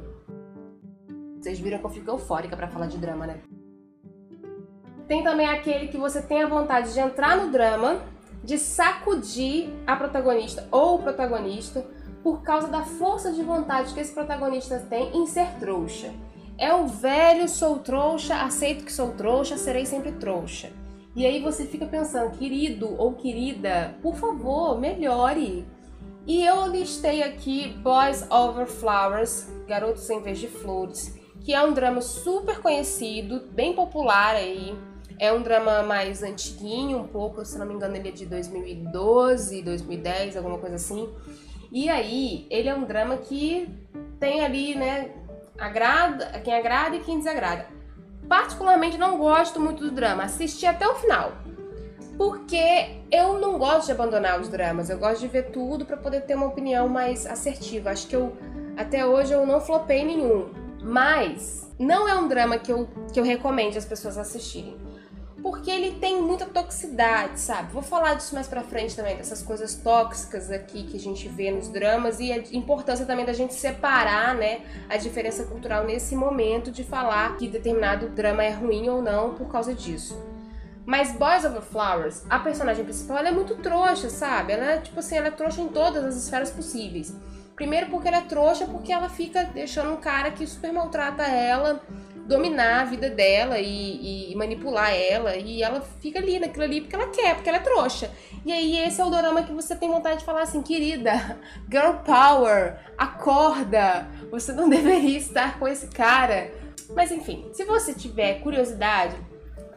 Vocês 1.41 1.59
viram 1.59 1.79
que 1.79 1.85
eu 1.85 1.89
fico 1.89 2.11
eufórica 2.11 2.55
para 2.55 2.67
falar 2.67 2.85
de 2.85 2.99
drama, 2.99 3.25
né? 3.25 3.41
Tem 5.07 5.23
também 5.23 5.47
aquele 5.47 5.87
que 5.87 5.97
você 5.97 6.21
tem 6.21 6.43
a 6.43 6.47
vontade 6.47 6.93
de 6.93 6.99
entrar 6.99 7.35
no 7.35 7.51
drama, 7.51 7.99
de 8.43 8.59
sacudir 8.59 9.69
a 9.87 9.95
protagonista 9.95 10.67
ou 10.71 10.95
o 10.95 10.99
protagonista 10.99 11.85
por 12.23 12.43
causa 12.43 12.67
da 12.67 12.83
força 12.83 13.31
de 13.31 13.41
vontade 13.41 13.93
que 13.93 13.99
esse 13.99 14.13
protagonista 14.13 14.79
tem 14.87 15.17
em 15.17 15.25
ser 15.25 15.47
trouxa. 15.59 16.13
É 16.59 16.71
o 16.73 16.85
velho 16.85 17.49
sou 17.49 17.79
trouxa, 17.79 18.35
aceito 18.35 18.85
que 18.85 18.93
sou 18.93 19.09
trouxa, 19.13 19.57
serei 19.57 19.85
sempre 19.85 20.11
trouxa. 20.11 20.69
E 21.15 21.25
aí 21.25 21.41
você 21.41 21.65
fica 21.65 21.87
pensando, 21.87 22.37
querido 22.37 22.95
ou 22.97 23.13
querida, 23.13 23.95
por 24.01 24.15
favor, 24.15 24.79
melhore. 24.79 25.65
E 26.27 26.45
eu 26.45 26.67
listei 26.67 27.23
aqui 27.23 27.69
Boys 27.79 28.29
Over 28.29 28.67
Flowers, 28.67 29.47
Garotos 29.67 30.07
em 30.09 30.21
Vez 30.21 30.37
de 30.37 30.47
Flores, 30.47 31.19
que 31.43 31.53
é 31.53 31.63
um 31.63 31.73
drama 31.73 32.01
super 32.01 32.59
conhecido, 32.59 33.41
bem 33.51 33.73
popular 33.73 34.35
aí. 34.35 34.75
É 35.17 35.31
um 35.31 35.41
drama 35.41 35.83
mais 35.83 36.23
antiguinho, 36.23 36.99
um 36.99 37.07
pouco, 37.07 37.45
se 37.45 37.57
não 37.57 37.65
me 37.65 37.73
engano, 37.73 37.95
ele 37.95 38.09
é 38.09 38.11
de 38.11 38.25
2012, 38.25 39.61
2010, 39.61 40.37
alguma 40.37 40.57
coisa 40.57 40.75
assim. 40.75 41.09
E 41.71 41.89
aí, 41.89 42.47
ele 42.49 42.69
é 42.69 42.75
um 42.75 42.83
drama 42.83 43.17
que 43.17 43.69
tem 44.19 44.43
ali, 44.43 44.75
né, 44.75 45.11
agrada, 45.57 46.25
quem 46.43 46.53
agrada 46.53 46.95
e 46.95 46.99
quem 46.99 47.19
desagrada. 47.19 47.67
Particularmente 48.27 48.97
não 48.97 49.17
gosto 49.17 49.59
muito 49.59 49.83
do 49.83 49.91
drama, 49.91 50.23
assisti 50.23 50.65
até 50.65 50.87
o 50.87 50.95
final. 50.95 51.33
Porque 52.17 52.97
eu 53.11 53.39
não 53.39 53.57
gosto 53.57 53.87
de 53.87 53.91
abandonar 53.91 54.39
os 54.39 54.47
dramas, 54.47 54.89
eu 54.89 54.97
gosto 54.97 55.21
de 55.21 55.27
ver 55.27 55.51
tudo 55.51 55.85
para 55.85 55.97
poder 55.97 56.21
ter 56.21 56.35
uma 56.35 56.47
opinião 56.47 56.87
mais 56.87 57.25
assertiva. 57.25 57.91
Acho 57.91 58.07
que 58.07 58.15
eu 58.15 58.35
até 58.77 59.05
hoje 59.05 59.33
eu 59.33 59.45
não 59.45 59.59
flopei 59.59 60.03
nenhum, 60.03 60.49
mas 60.81 61.69
não 61.79 62.07
é 62.07 62.13
um 62.19 62.27
drama 62.27 62.57
que 62.57 62.71
eu, 62.71 62.87
que 63.13 63.19
eu 63.19 63.23
recomendo 63.23 63.77
as 63.77 63.85
pessoas 63.85 64.17
assistirem 64.17 64.77
porque 65.41 65.69
ele 65.71 65.93
tem 65.93 66.21
muita 66.21 66.45
toxicidade, 66.45 67.39
sabe? 67.39 67.71
Vou 67.73 67.81
falar 67.81 68.13
disso 68.13 68.33
mais 68.35 68.47
pra 68.47 68.61
frente 68.61 68.95
também, 68.95 69.17
dessas 69.17 69.41
coisas 69.41 69.75
tóxicas 69.75 70.51
aqui 70.51 70.83
que 70.83 70.97
a 70.97 70.99
gente 70.99 71.27
vê 71.27 71.51
nos 71.51 71.67
dramas 71.67 72.19
e 72.19 72.31
a 72.31 72.37
importância 72.51 73.05
também 73.05 73.25
da 73.25 73.33
gente 73.33 73.53
separar, 73.53 74.35
né, 74.35 74.61
a 74.89 74.97
diferença 74.97 75.43
cultural 75.45 75.83
nesse 75.83 76.15
momento 76.15 76.71
de 76.71 76.83
falar 76.83 77.37
que 77.37 77.47
determinado 77.47 78.09
drama 78.09 78.43
é 78.43 78.51
ruim 78.51 78.87
ou 78.89 79.01
não 79.01 79.33
por 79.33 79.47
causa 79.47 79.73
disso. 79.73 80.17
Mas 80.85 81.11
Boys 81.13 81.45
Over 81.45 81.61
Flowers, 81.61 82.23
a 82.29 82.39
personagem 82.39 82.83
principal, 82.83 83.17
ela 83.17 83.29
é 83.29 83.31
muito 83.31 83.55
trouxa, 83.55 84.09
sabe? 84.09 84.53
Ela 84.53 84.73
é, 84.73 84.77
tipo 84.77 84.99
assim, 84.99 85.15
ela 85.15 85.27
é 85.27 85.31
trouxa 85.31 85.61
em 85.61 85.67
todas 85.67 86.03
as 86.03 86.15
esferas 86.15 86.49
possíveis. 86.49 87.15
Primeiro 87.61 87.91
porque 87.91 88.07
ela 88.07 88.17
é 88.17 88.21
trouxa, 88.21 88.65
porque 88.65 88.91
ela 88.91 89.07
fica 89.07 89.43
deixando 89.43 89.91
um 89.91 89.97
cara 89.97 90.31
que 90.31 90.47
super 90.47 90.73
maltrata 90.73 91.21
ela 91.21 91.79
dominar 92.25 92.81
a 92.81 92.85
vida 92.85 93.07
dela 93.07 93.59
e, 93.59 94.31
e, 94.31 94.35
manipular 94.35 94.91
ela. 94.91 95.35
E 95.35 95.61
ela 95.61 95.79
fica 95.79 96.17
ali 96.17 96.39
naquilo 96.39 96.63
ali 96.63 96.81
porque 96.81 96.95
ela 96.95 97.09
quer, 97.09 97.35
porque 97.35 97.47
ela 97.47 97.59
é 97.59 97.61
trouxa. 97.61 98.09
E 98.43 98.51
aí 98.51 98.79
esse 98.79 98.99
é 98.99 99.05
o 99.05 99.11
dorama 99.11 99.43
que 99.43 99.53
você 99.53 99.75
tem 99.75 99.87
vontade 99.87 100.21
de 100.21 100.25
falar 100.25 100.41
assim, 100.41 100.63
querida, 100.63 101.39
girl 101.69 101.97
power, 102.03 102.79
acorda, 102.97 104.07
você 104.31 104.51
não 104.53 104.65
deveria 104.67 105.19
estar 105.19 105.59
com 105.59 105.67
esse 105.67 105.85
cara. 105.85 106.51
Mas 106.95 107.11
enfim, 107.11 107.47
se 107.53 107.63
você 107.63 107.93
tiver 107.93 108.41
curiosidade, 108.41 109.15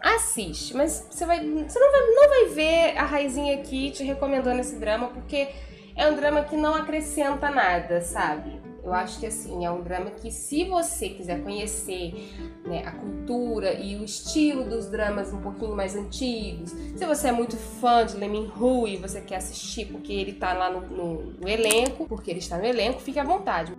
assiste. 0.01 0.75
Mas 0.75 1.07
você, 1.11 1.27
vai, 1.27 1.39
você 1.41 1.79
não, 1.79 1.93
vai, 1.93 2.01
não 2.01 2.29
vai 2.31 2.45
ver 2.47 2.97
a 2.97 3.05
Raizinha 3.05 3.57
aqui 3.57 3.91
te 3.91 4.03
recomendando 4.03 4.63
esse 4.63 4.77
drama, 4.77 5.09
porque 5.09 5.49
é 5.97 6.09
um 6.09 6.15
drama 6.15 6.43
que 6.43 6.57
não 6.57 6.75
acrescenta 6.75 7.51
nada, 7.51 8.01
sabe? 8.01 8.61
Eu 8.83 8.93
acho 8.93 9.19
que 9.19 9.27
assim, 9.27 9.65
é 9.65 9.71
um 9.71 9.83
drama 9.83 10.11
que 10.11 10.31
se 10.31 10.65
você 10.65 11.09
quiser 11.09 11.43
conhecer 11.43 12.13
né, 12.67 12.83
a 12.85 12.93
cultura 12.93 13.73
e 13.73 13.97
o 13.97 14.05
estilo 14.05 14.65
dos 14.65 14.91
dramas 14.91 15.33
um 15.33 15.41
pouquinho 15.41 15.75
mais 15.75 15.97
antigos, 15.97 16.71
se 16.71 17.07
você 17.07 17.29
é 17.29 17.33
muito 17.33 17.57
fã 17.57 18.05
de 18.05 18.17
Lee 18.17 18.53
Hu 18.55 18.87
e 18.87 18.99
você 18.99 19.23
quer 19.23 19.37
assistir 19.37 19.87
porque 19.87 20.13
ele 20.13 20.35
tá 20.35 20.53
lá 20.53 20.71
no, 20.71 20.83
no, 20.83 21.23
no 21.33 21.49
elenco, 21.49 22.07
porque 22.07 22.31
ele 22.31 22.41
está 22.41 22.59
no 22.59 22.65
elenco, 22.67 23.01
fique 23.01 23.19
à 23.19 23.25
vontade 23.25 23.73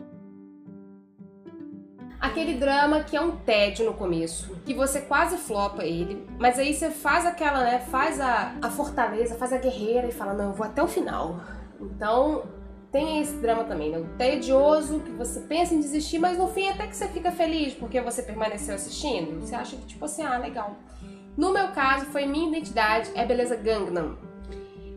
aquele 2.26 2.56
drama 2.56 3.02
que 3.02 3.16
é 3.16 3.22
um 3.22 3.32
tédio 3.32 3.86
no 3.86 3.94
começo, 3.94 4.56
que 4.66 4.74
você 4.74 5.00
quase 5.02 5.38
flopa 5.38 5.86
ele, 5.86 6.28
mas 6.40 6.58
aí 6.58 6.74
você 6.74 6.90
faz 6.90 7.26
aquela, 7.26 7.64
né, 7.64 7.80
faz 7.80 8.20
a, 8.20 8.56
a 8.62 8.70
fortaleza, 8.70 9.36
faz 9.36 9.54
a 9.54 9.58
guerreira 9.58 10.08
e 10.08 10.12
fala, 10.12 10.34
não, 10.34 10.46
eu 10.46 10.54
vou 10.54 10.66
até 10.66 10.82
o 10.82 10.88
final. 10.88 11.40
Então, 11.80 12.44
tem 12.92 13.22
esse 13.22 13.36
drama 13.38 13.66
também, 13.66 13.92
né? 13.92 14.00
O 14.00 14.06
tedioso, 14.18 15.00
que 15.02 15.12
você 15.12 15.42
pensa 15.42 15.74
em 15.74 15.80
desistir, 15.80 16.18
mas 16.18 16.38
no 16.38 16.48
fim 16.48 16.70
até 16.70 16.88
que 16.88 16.96
você 16.96 17.08
fica 17.10 17.32
feliz 17.32 17.74
porque 17.74 18.00
você 18.00 18.24
permaneceu 18.24 18.76
assistindo. 18.76 19.42
Você 19.42 19.54
acha 19.54 19.76
que, 19.76 19.86
tipo 19.86 20.06
assim, 20.06 20.24
ah, 20.24 20.38
legal. 20.38 20.78
No 21.36 21.52
meu 21.52 21.70
caso, 21.70 22.06
foi 22.06 22.26
Minha 22.26 22.48
Identidade 22.48 23.12
é 23.14 23.26
Beleza 23.26 23.56
Gangnam. 23.58 24.18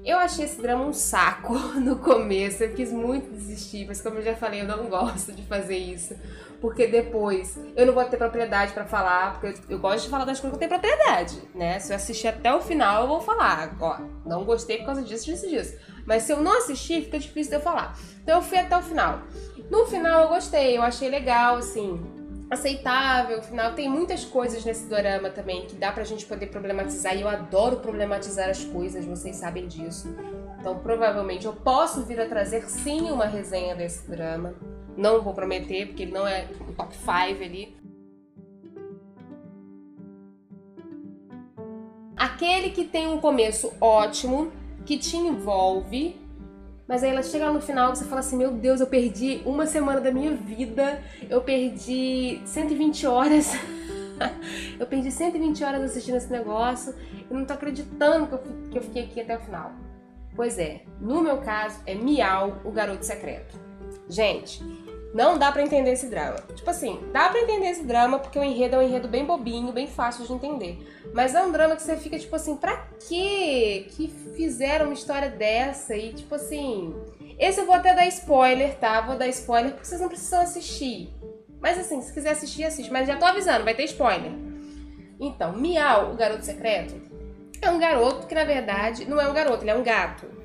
Eu 0.09 0.17
achei 0.17 0.47
esse 0.47 0.59
drama 0.63 0.87
um 0.87 0.93
saco 0.95 1.53
no 1.79 1.97
começo, 1.97 2.65
eu 2.65 2.73
quis 2.73 2.91
muito 2.91 3.31
desistir, 3.31 3.85
mas 3.87 4.01
como 4.01 4.17
eu 4.17 4.23
já 4.23 4.35
falei, 4.35 4.63
eu 4.63 4.67
não 4.67 4.87
gosto 4.89 5.33
de 5.33 5.43
fazer 5.43 5.77
isso. 5.77 6.17
Porque 6.63 6.87
depois 6.87 7.59
eu 7.77 7.85
não 7.85 7.93
vou 7.93 8.03
ter 8.07 8.17
propriedade 8.17 8.73
para 8.73 8.87
falar, 8.87 9.39
porque 9.39 9.61
eu 9.69 9.79
gosto 9.79 10.05
de 10.05 10.09
falar 10.09 10.25
das 10.25 10.41
coisas 10.41 10.59
que 10.59 10.65
eu 10.65 10.67
tenho 10.67 10.81
propriedade, 10.81 11.39
né? 11.55 11.79
Se 11.79 11.93
eu 11.93 11.97
assistir 11.97 12.29
até 12.29 12.55
o 12.55 12.59
final, 12.59 13.03
eu 13.03 13.09
vou 13.09 13.21
falar, 13.21 13.77
ó, 13.79 13.99
não 14.25 14.47
gostei 14.47 14.79
por 14.79 14.87
causa 14.87 15.03
disso, 15.03 15.27
disso, 15.27 15.47
disso. 15.47 15.77
Mas 16.07 16.23
se 16.23 16.33
eu 16.33 16.41
não 16.41 16.57
assistir, 16.57 17.05
fica 17.05 17.19
difícil 17.19 17.51
de 17.51 17.57
eu 17.57 17.61
falar. 17.61 17.95
Então 18.23 18.37
eu 18.37 18.43
fui 18.43 18.57
até 18.57 18.79
o 18.79 18.83
final. 18.83 19.21
No 19.71 19.85
final 19.85 20.23
eu 20.23 20.29
gostei, 20.29 20.75
eu 20.75 20.81
achei 20.81 21.11
legal, 21.11 21.57
assim, 21.57 22.03
aceitável. 22.51 23.43
Final 23.43 23.75
tem 23.75 23.89
muitas 23.89 24.25
coisas 24.25 24.65
nesse 24.65 24.87
dorama 24.87 25.31
também 25.31 25.67
que 25.67 25.77
dá 25.77 25.93
pra 25.93 26.05
gente 26.05 26.27
poder 26.27 26.47
problematizar 26.47 27.17
e 27.17 27.23
eu 27.23 27.29
adoro 27.29 27.77
problematizar 27.77 28.49
as 28.49 28.65
coisas, 28.65 29.05
vocês 29.05 29.37
sabem 29.37 29.67
disso. 29.67 30.09
Então 30.59 30.79
provavelmente 30.79 31.47
eu 31.47 31.53
posso 31.53 32.05
vir 32.05 32.21
a 32.21 32.27
trazer 32.27 32.69
sim 32.69 33.11
uma 33.11 33.27
resenha 33.27 33.75
desse 33.75 34.11
drama. 34.11 34.55
Não 34.97 35.23
vou 35.23 35.33
prometer, 35.33 35.87
porque 35.87 36.03
ele 36.03 36.13
não 36.13 36.27
é 36.27 36.49
um 36.69 36.73
top 36.73 36.95
5 36.97 37.11
ali. 37.45 37.77
Aquele 42.17 42.71
que 42.71 42.85
tem 42.85 43.07
um 43.07 43.21
começo 43.21 43.73
ótimo, 43.81 44.51
que 44.85 44.99
te 44.99 45.17
envolve, 45.17 46.21
mas 46.89 47.05
aí 47.05 47.11
ela 47.11 47.23
chega 47.23 47.53
no 47.53 47.61
final 47.61 47.95
você 47.95 48.05
fala 48.05 48.21
assim: 48.21 48.37
Meu 48.37 48.51
Deus, 48.51 48.81
eu 48.81 48.87
perdi 48.87 49.43
uma 49.45 49.67
semana 49.67 50.01
da 50.01 50.11
minha 50.11 50.35
vida, 50.35 51.03
eu 51.29 51.43
perdi 51.43 52.41
120 52.47 53.07
horas 53.07 53.53
eu 54.81 54.87
perdi 54.87 55.11
120 55.11 55.63
horas 55.63 55.83
assistindo 55.83 56.17
esse 56.17 56.31
negócio 56.31 56.95
e 57.31 57.33
não 57.33 57.45
tô 57.45 57.53
acreditando 57.53 58.27
que 58.27 58.33
eu, 58.33 58.39
que 58.71 58.79
eu 58.79 58.83
fiquei 58.83 59.05
aqui 59.05 59.21
até 59.21 59.37
o 59.37 59.41
final. 59.41 59.73
Pois 60.35 60.59
é, 60.59 60.83
no 61.01 61.21
meu 61.21 61.39
caso 61.39 61.81
é 61.85 61.95
Miau, 61.95 62.61
o 62.65 62.71
garoto 62.71 63.05
secreto. 63.05 63.59
Gente, 64.09 64.63
não 65.15 65.39
dá 65.39 65.51
para 65.51 65.63
entender 65.63 65.93
esse 65.93 66.07
drama. 66.07 66.37
Tipo 66.55 66.69
assim, 66.71 67.01
dá 67.13 67.29
para 67.29 67.41
entender 67.41 67.69
esse 67.71 67.85
drama 67.85 68.19
porque 68.19 68.39
o 68.39 68.45
enredo 68.45 68.77
é 68.77 68.79
um 68.79 68.83
enredo 68.83 69.09
bem 69.09 69.25
bobinho, 69.25 69.73
bem 69.73 69.87
fácil 69.87 70.27
de 70.27 70.33
entender. 70.33 70.79
Mas 71.15 71.35
é 71.35 71.43
um 71.43 71.51
drama 71.51 71.77
que 71.77 71.83
você 71.83 71.97
fica 71.97 72.19
tipo 72.19 72.35
assim, 72.37 72.57
pra 72.57 72.87
quê 73.09 73.87
que 73.91 74.09
fizeram 74.37 74.87
uma 74.87 74.95
história 74.95 75.31
dessa? 75.31 75.97
E 75.97 76.13
tipo 76.13 76.35
assim, 76.35 76.95
esse 77.39 77.61
eu 77.61 77.67
vou 77.67 77.75
até 77.75 77.95
dar 77.95 78.07
spoiler, 78.07 78.77
tá? 78.77 79.01
Vou 79.01 79.17
dar 79.17 79.29
spoiler 79.29 79.73
porque 79.73 79.87
vocês 79.87 80.01
não 80.01 80.09
precisam 80.09 80.41
assistir. 80.41 81.13
Mas 81.61 81.79
assim, 81.79 82.01
se 82.03 82.13
quiser 82.13 82.31
assistir, 82.31 82.65
assiste. 82.65 82.93
Mas 82.93 83.07
já 83.07 83.17
tô 83.17 83.25
avisando, 83.25 83.65
vai 83.65 83.75
ter 83.75 83.85
spoiler. 83.85 84.33
Então, 85.21 85.53
Miau, 85.57 86.13
o 86.13 86.17
garoto 86.17 86.45
secreto, 86.45 86.95
é 87.61 87.71
um 87.71 87.79
garoto 87.79 88.27
que 88.27 88.35
na 88.35 88.45
verdade 88.45 89.05
não 89.05 89.21
é 89.21 89.29
um 89.29 89.35
garoto, 89.35 89.65
ele 89.65 89.71
é 89.71 89.75
um 89.75 89.83
gato. 89.83 90.38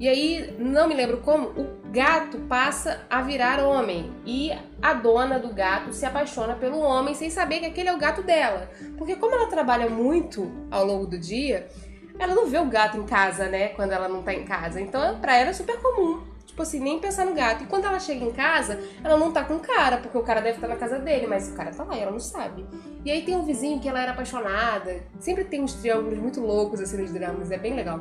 E 0.00 0.08
aí, 0.08 0.54
não 0.58 0.86
me 0.86 0.94
lembro 0.94 1.18
como, 1.18 1.48
o 1.48 1.90
gato 1.90 2.38
passa 2.48 3.00
a 3.10 3.20
virar 3.20 3.64
homem 3.64 4.12
e 4.24 4.52
a 4.80 4.92
dona 4.92 5.40
do 5.40 5.52
gato 5.52 5.92
se 5.92 6.06
apaixona 6.06 6.54
pelo 6.54 6.78
homem 6.78 7.14
sem 7.14 7.30
saber 7.30 7.58
que 7.58 7.66
aquele 7.66 7.88
é 7.88 7.92
o 7.92 7.98
gato 7.98 8.22
dela. 8.22 8.70
Porque 8.96 9.16
como 9.16 9.34
ela 9.34 9.48
trabalha 9.48 9.88
muito 9.88 10.52
ao 10.70 10.84
longo 10.84 11.04
do 11.04 11.18
dia, 11.18 11.68
ela 12.16 12.32
não 12.32 12.46
vê 12.46 12.58
o 12.58 12.66
gato 12.66 12.96
em 12.96 13.04
casa, 13.04 13.48
né, 13.48 13.68
quando 13.68 13.92
ela 13.92 14.08
não 14.08 14.22
tá 14.22 14.32
em 14.32 14.44
casa. 14.44 14.80
Então, 14.80 15.18
para 15.18 15.36
ela 15.36 15.50
é 15.50 15.52
super 15.52 15.80
comum. 15.80 16.22
Tipo 16.46 16.62
assim, 16.62 16.80
nem 16.80 16.98
pensar 16.98 17.24
no 17.24 17.34
gato. 17.34 17.64
E 17.64 17.66
quando 17.66 17.84
ela 17.84 18.00
chega 18.00 18.24
em 18.24 18.32
casa, 18.32 18.80
ela 19.02 19.16
não 19.16 19.32
tá 19.32 19.44
com 19.44 19.54
o 19.54 19.60
cara, 19.60 19.98
porque 19.98 20.18
o 20.18 20.22
cara 20.22 20.40
deve 20.40 20.56
estar 20.56 20.66
na 20.66 20.76
casa 20.76 20.98
dele, 20.98 21.26
mas 21.26 21.48
o 21.48 21.54
cara 21.54 21.70
tá 21.70 21.84
lá 21.84 21.96
e 21.96 22.00
ela 22.00 22.10
não 22.10 22.18
sabe. 22.18 22.66
E 23.04 23.10
aí 23.10 23.22
tem 23.22 23.36
um 23.36 23.44
vizinho 23.44 23.78
que 23.78 23.88
ela 23.88 24.00
era 24.00 24.10
apaixonada. 24.10 25.00
Sempre 25.20 25.44
tem 25.44 25.62
uns 25.62 25.74
triângulos 25.74 26.18
muito 26.18 26.40
loucos 26.40 26.80
assim 26.80 27.00
nos 27.00 27.12
dramas, 27.12 27.50
é 27.52 27.58
bem 27.58 27.74
legal. 27.74 28.00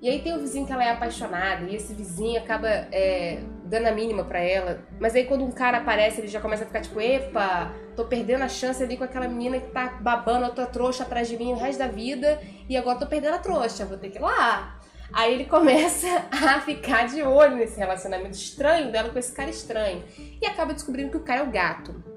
E 0.00 0.08
aí 0.08 0.20
tem 0.22 0.34
o 0.34 0.38
vizinho 0.38 0.64
que 0.64 0.72
ela 0.72 0.84
é 0.84 0.90
apaixonada, 0.90 1.64
e 1.64 1.74
esse 1.74 1.92
vizinho 1.92 2.38
acaba 2.40 2.68
é, 2.68 3.40
dando 3.64 3.86
a 3.86 3.92
mínima 3.92 4.24
para 4.24 4.38
ela. 4.38 4.80
Mas 5.00 5.14
aí 5.14 5.24
quando 5.24 5.44
um 5.44 5.50
cara 5.50 5.78
aparece, 5.78 6.20
ele 6.20 6.28
já 6.28 6.40
começa 6.40 6.62
a 6.62 6.66
ficar 6.66 6.80
tipo, 6.80 7.00
epa, 7.00 7.72
tô 7.96 8.04
perdendo 8.04 8.42
a 8.42 8.48
chance 8.48 8.82
ali 8.82 8.96
com 8.96 9.04
aquela 9.04 9.26
menina 9.26 9.58
que 9.58 9.70
tá 9.70 9.98
babando 10.00 10.44
a 10.46 10.50
tua 10.50 10.66
trouxa 10.66 11.02
atrás 11.02 11.28
de 11.28 11.36
mim 11.36 11.52
o 11.52 11.56
resto 11.56 11.80
da 11.80 11.88
vida, 11.88 12.40
e 12.68 12.76
agora 12.76 12.98
tô 12.98 13.06
perdendo 13.06 13.34
a 13.34 13.38
trouxa, 13.38 13.84
vou 13.84 13.98
ter 13.98 14.10
que 14.10 14.18
ir 14.18 14.22
lá. 14.22 14.78
Aí 15.12 15.34
ele 15.34 15.46
começa 15.46 16.06
a 16.30 16.60
ficar 16.60 17.08
de 17.08 17.22
olho 17.22 17.56
nesse 17.56 17.78
relacionamento 17.78 18.36
estranho 18.36 18.92
dela 18.92 19.10
com 19.10 19.18
esse 19.18 19.32
cara 19.32 19.50
estranho. 19.50 20.04
E 20.40 20.46
acaba 20.46 20.74
descobrindo 20.74 21.10
que 21.10 21.16
o 21.16 21.24
cara 21.24 21.40
é 21.40 21.42
o 21.42 21.50
gato. 21.50 22.07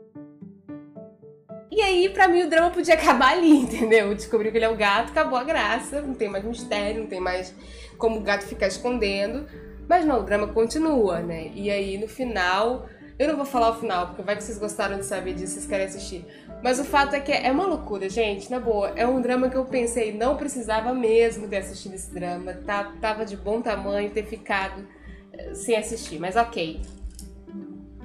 E 1.72 1.82
aí, 1.82 2.10
pra 2.10 2.28
mim, 2.28 2.44
o 2.44 2.50
drama 2.50 2.70
podia 2.70 2.94
acabar 3.00 3.32
ali, 3.32 3.52
entendeu? 3.52 4.14
Descobriu 4.14 4.52
que 4.52 4.58
ele 4.58 4.66
é 4.66 4.70
o 4.70 4.76
gato, 4.76 5.12
acabou 5.12 5.40
a 5.40 5.44
graça, 5.44 6.02
não 6.02 6.14
tem 6.14 6.28
mais 6.28 6.44
mistério, 6.44 7.02
não 7.02 7.08
tem 7.08 7.22
mais 7.22 7.56
como 7.98 8.18
o 8.18 8.22
gato 8.22 8.46
ficar 8.46 8.68
escondendo. 8.68 9.48
Mas 9.88 10.06
não, 10.06 10.20
o 10.20 10.24
drama 10.24 10.48
continua, 10.48 11.20
né? 11.20 11.52
E 11.56 11.72
aí, 11.72 11.98
no 11.98 12.08
final, 12.08 12.88
eu 13.18 13.28
não 13.28 13.38
vou 13.38 13.46
falar 13.46 13.70
o 13.70 13.76
final, 13.76 14.08
porque 14.08 14.22
vai 14.22 14.36
que 14.36 14.44
vocês 14.44 14.58
gostaram 14.58 14.98
de 14.98 15.06
saber 15.06 15.34
disso, 15.34 15.54
vocês 15.54 15.66
querem 15.66 15.86
assistir. 15.86 16.26
Mas 16.64 16.80
o 16.80 16.84
fato 16.84 17.16
é 17.16 17.20
que 17.20 17.32
é 17.32 17.52
uma 17.52 17.66
loucura, 17.66 18.10
gente, 18.10 18.50
na 18.52 18.60
boa. 18.60 18.92
É 18.96 19.06
um 19.08 19.22
drama 19.22 19.50
que 19.50 19.56
eu 19.56 19.64
pensei, 19.66 20.14
não 20.14 20.36
precisava 20.36 20.94
mesmo 20.94 21.48
ter 21.48 21.58
assistido 21.58 21.96
esse 21.96 22.14
drama. 22.14 22.54
Tá, 22.66 22.92
tava 23.00 23.26
de 23.26 23.38
bom 23.38 23.62
tamanho 23.62 24.10
ter 24.12 24.26
ficado 24.26 24.88
eh, 25.34 25.54
sem 25.54 25.76
assistir, 25.78 26.20
mas 26.20 26.36
ok. 26.36 26.82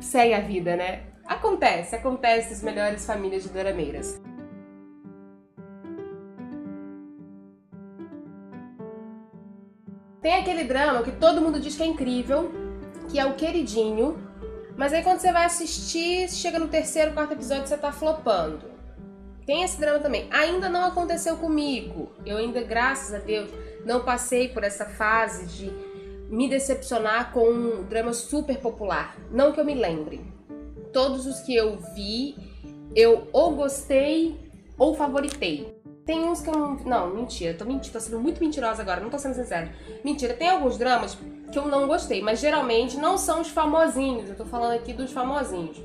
Segue 0.01 0.35
a 0.35 0.41
vida, 0.41 0.77
né? 0.77 1.03
Acontece, 1.27 1.97
acontece 1.97 2.51
nas 2.51 2.63
melhores 2.63 3.05
famílias 3.05 3.43
de 3.43 3.49
dorameiras. 3.49 4.21
Tem 10.23 10.35
aquele 10.35 10.65
drama 10.65 11.03
que 11.03 11.13
todo 11.13 11.41
mundo 11.41 11.61
diz 11.61 11.77
que 11.77 11.83
é 11.83 11.87
incrível, 11.87 12.53
que 13.11 13.19
é 13.19 13.27
o 13.27 13.35
queridinho, 13.35 14.17
mas 14.77 14.93
aí 14.93 15.03
quando 15.03 15.19
você 15.19 15.33
vai 15.33 15.45
assistir, 15.45 16.29
chega 16.31 16.59
no 16.59 16.69
terceiro, 16.69 17.13
quarto 17.13 17.33
episódio, 17.33 17.67
você 17.67 17.77
tá 17.77 17.91
flopando. 17.91 18.71
Tem 19.45 19.63
esse 19.63 19.79
drama 19.79 20.01
também. 20.01 20.29
Ainda 20.33 20.69
não 20.69 20.85
aconteceu 20.85 21.37
comigo. 21.37 22.11
Eu 22.25 22.37
ainda, 22.37 22.63
graças 22.63 23.15
a 23.15 23.19
Deus, 23.19 23.49
não 23.85 24.05
passei 24.05 24.49
por 24.49 24.65
essa 24.65 24.85
fase 24.85 25.47
de 25.47 25.73
me 26.29 26.49
decepcionar 26.49 27.33
com 27.33 27.49
um 27.49 27.85
drama 27.85 28.13
super 28.13 28.59
popular. 28.59 29.17
Não 29.31 29.53
que 29.53 29.61
eu 29.61 29.65
me 29.65 29.75
lembre 29.75 30.36
todos 30.97 31.27
os 31.27 31.41
que 31.41 31.55
eu 31.55 31.77
vi, 31.95 32.35
eu 32.95 33.29
ou 33.31 33.55
gostei 33.55 34.35
ou 34.79 34.95
favoritei. 34.95 35.79
Tem 36.07 36.25
uns 36.25 36.41
que 36.41 36.49
eu 36.49 36.55
não. 36.55 36.75
Não, 36.77 37.15
mentira, 37.15 37.53
tô 37.53 37.67
mentindo, 37.67 37.93
tô 37.93 38.01
sendo 38.01 38.19
muito 38.19 38.41
mentirosa 38.41 38.81
agora, 38.81 39.03
não 39.03 39.11
tô 39.11 39.19
sendo 39.19 39.35
sincera. 39.35 39.71
Mentira, 40.03 40.33
tem 40.33 40.49
alguns 40.49 40.79
dramas 40.79 41.19
que 41.53 41.59
eu 41.59 41.67
não 41.69 41.87
gostei, 41.87 42.23
mas 42.23 42.41
geralmente 42.41 42.97
não 42.97 43.19
são 43.19 43.43
os 43.43 43.49
famosinhos, 43.49 44.31
eu 44.31 44.37
tô 44.37 44.47
falando 44.47 44.73
aqui 44.73 44.95
dos 44.95 45.13
famosinhos. 45.13 45.77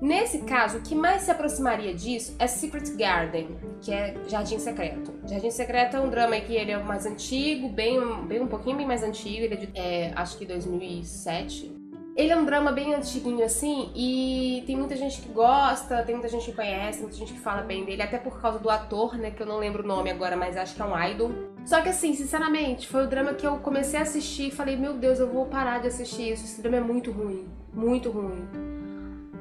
Nesse 0.00 0.38
caso, 0.44 0.78
o 0.78 0.80
que 0.80 0.94
mais 0.94 1.24
se 1.24 1.30
aproximaria 1.30 1.92
disso 1.92 2.34
é 2.38 2.46
Secret 2.46 2.96
Garden, 2.96 3.54
que 3.82 3.92
é 3.92 4.14
Jardim 4.28 4.58
Secreto. 4.58 5.12
Jardim 5.26 5.50
Secreto 5.50 5.98
é 5.98 6.00
um 6.00 6.08
drama 6.08 6.40
que 6.40 6.54
ele 6.54 6.70
é 6.70 6.82
mais 6.82 7.04
antigo, 7.04 7.68
bem, 7.68 8.00
bem 8.26 8.40
um 8.40 8.48
pouquinho 8.48 8.78
bem 8.78 8.86
mais 8.86 9.02
antigo, 9.02 9.44
ele 9.44 9.54
é 9.54 9.56
de, 9.58 9.70
é, 9.74 10.12
acho 10.16 10.38
que 10.38 10.46
2007, 10.46 11.79
ele 12.20 12.32
é 12.32 12.36
um 12.36 12.44
drama 12.44 12.70
bem 12.70 12.94
antiguinho 12.94 13.44
assim 13.44 13.90
e 13.94 14.62
tem 14.66 14.76
muita 14.76 14.94
gente 14.94 15.22
que 15.22 15.28
gosta, 15.28 16.02
tem 16.02 16.14
muita 16.14 16.28
gente 16.28 16.44
que 16.44 16.52
conhece, 16.52 17.00
muita 17.00 17.16
gente 17.16 17.32
que 17.32 17.40
fala 17.40 17.62
bem 17.62 17.84
dele, 17.84 18.02
até 18.02 18.18
por 18.18 18.40
causa 18.40 18.58
do 18.58 18.68
ator, 18.68 19.16
né, 19.16 19.30
que 19.30 19.42
eu 19.42 19.46
não 19.46 19.58
lembro 19.58 19.82
o 19.82 19.86
nome 19.86 20.10
agora, 20.10 20.36
mas 20.36 20.56
acho 20.56 20.74
que 20.74 20.82
é 20.82 20.84
um 20.84 21.02
idol. 21.08 21.30
Só 21.64 21.80
que 21.80 21.88
assim, 21.88 22.14
sinceramente, 22.14 22.86
foi 22.88 23.04
o 23.04 23.08
drama 23.08 23.32
que 23.32 23.46
eu 23.46 23.56
comecei 23.58 23.98
a 23.98 24.02
assistir 24.02 24.48
e 24.48 24.50
falei, 24.50 24.76
meu 24.76 24.94
Deus, 24.94 25.18
eu 25.18 25.28
vou 25.28 25.46
parar 25.46 25.80
de 25.80 25.88
assistir 25.88 26.32
isso, 26.32 26.44
esse 26.44 26.60
drama 26.60 26.76
é 26.76 26.80
muito 26.80 27.10
ruim, 27.10 27.48
muito 27.72 28.10
ruim. 28.10 28.46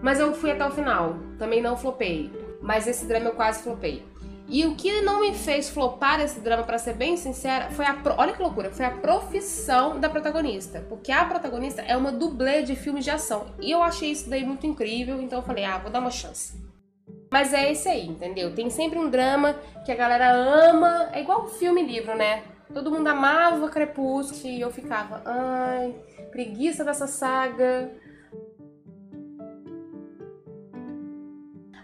Mas 0.01 0.19
eu 0.19 0.33
fui 0.33 0.51
até 0.51 0.65
o 0.65 0.71
final, 0.71 1.17
também 1.37 1.61
não 1.61 1.75
flopei, 1.75 2.31
mas 2.61 2.87
esse 2.87 3.05
drama 3.05 3.27
eu 3.27 3.33
quase 3.33 3.61
flopei. 3.61 4.05
E 4.49 4.65
o 4.65 4.73
que 4.73 5.01
não 5.01 5.21
me 5.21 5.33
fez 5.35 5.69
flopar 5.69 6.19
esse 6.19 6.39
drama, 6.39 6.63
para 6.63 6.79
ser 6.79 6.93
bem 6.93 7.15
sincera, 7.15 7.69
foi 7.69 7.85
a. 7.85 7.93
Pro... 7.93 8.15
Olha 8.17 8.33
que 8.33 8.41
loucura, 8.41 8.71
foi 8.71 8.83
a 8.83 8.89
profissão 8.89 9.99
da 9.99 10.09
protagonista. 10.09 10.83
Porque 10.89 11.11
a 11.11 11.23
protagonista 11.23 11.83
é 11.83 11.95
uma 11.95 12.11
dublê 12.11 12.63
de 12.63 12.75
filmes 12.75 13.05
de 13.05 13.11
ação. 13.11 13.53
E 13.61 13.69
eu 13.69 13.83
achei 13.83 14.09
isso 14.09 14.27
daí 14.27 14.43
muito 14.43 14.65
incrível, 14.65 15.21
então 15.21 15.39
eu 15.39 15.45
falei, 15.45 15.65
ah, 15.65 15.77
vou 15.77 15.91
dar 15.91 15.99
uma 15.99 16.09
chance. 16.09 16.57
Mas 17.31 17.53
é 17.53 17.71
esse 17.71 17.87
aí, 17.87 18.07
entendeu? 18.07 18.55
Tem 18.55 18.71
sempre 18.71 18.97
um 18.97 19.07
drama 19.07 19.53
que 19.85 19.91
a 19.91 19.95
galera 19.95 20.31
ama. 20.31 21.09
É 21.13 21.21
igual 21.21 21.47
filme 21.47 21.83
e 21.83 21.85
livro, 21.85 22.15
né? 22.17 22.41
Todo 22.73 22.91
mundo 22.91 23.07
amava 23.07 23.69
Crepúsculo 23.69 24.47
e 24.47 24.61
eu 24.61 24.71
ficava, 24.71 25.21
ai, 25.25 25.93
preguiça 26.31 26.83
dessa 26.83 27.05
saga. 27.05 27.91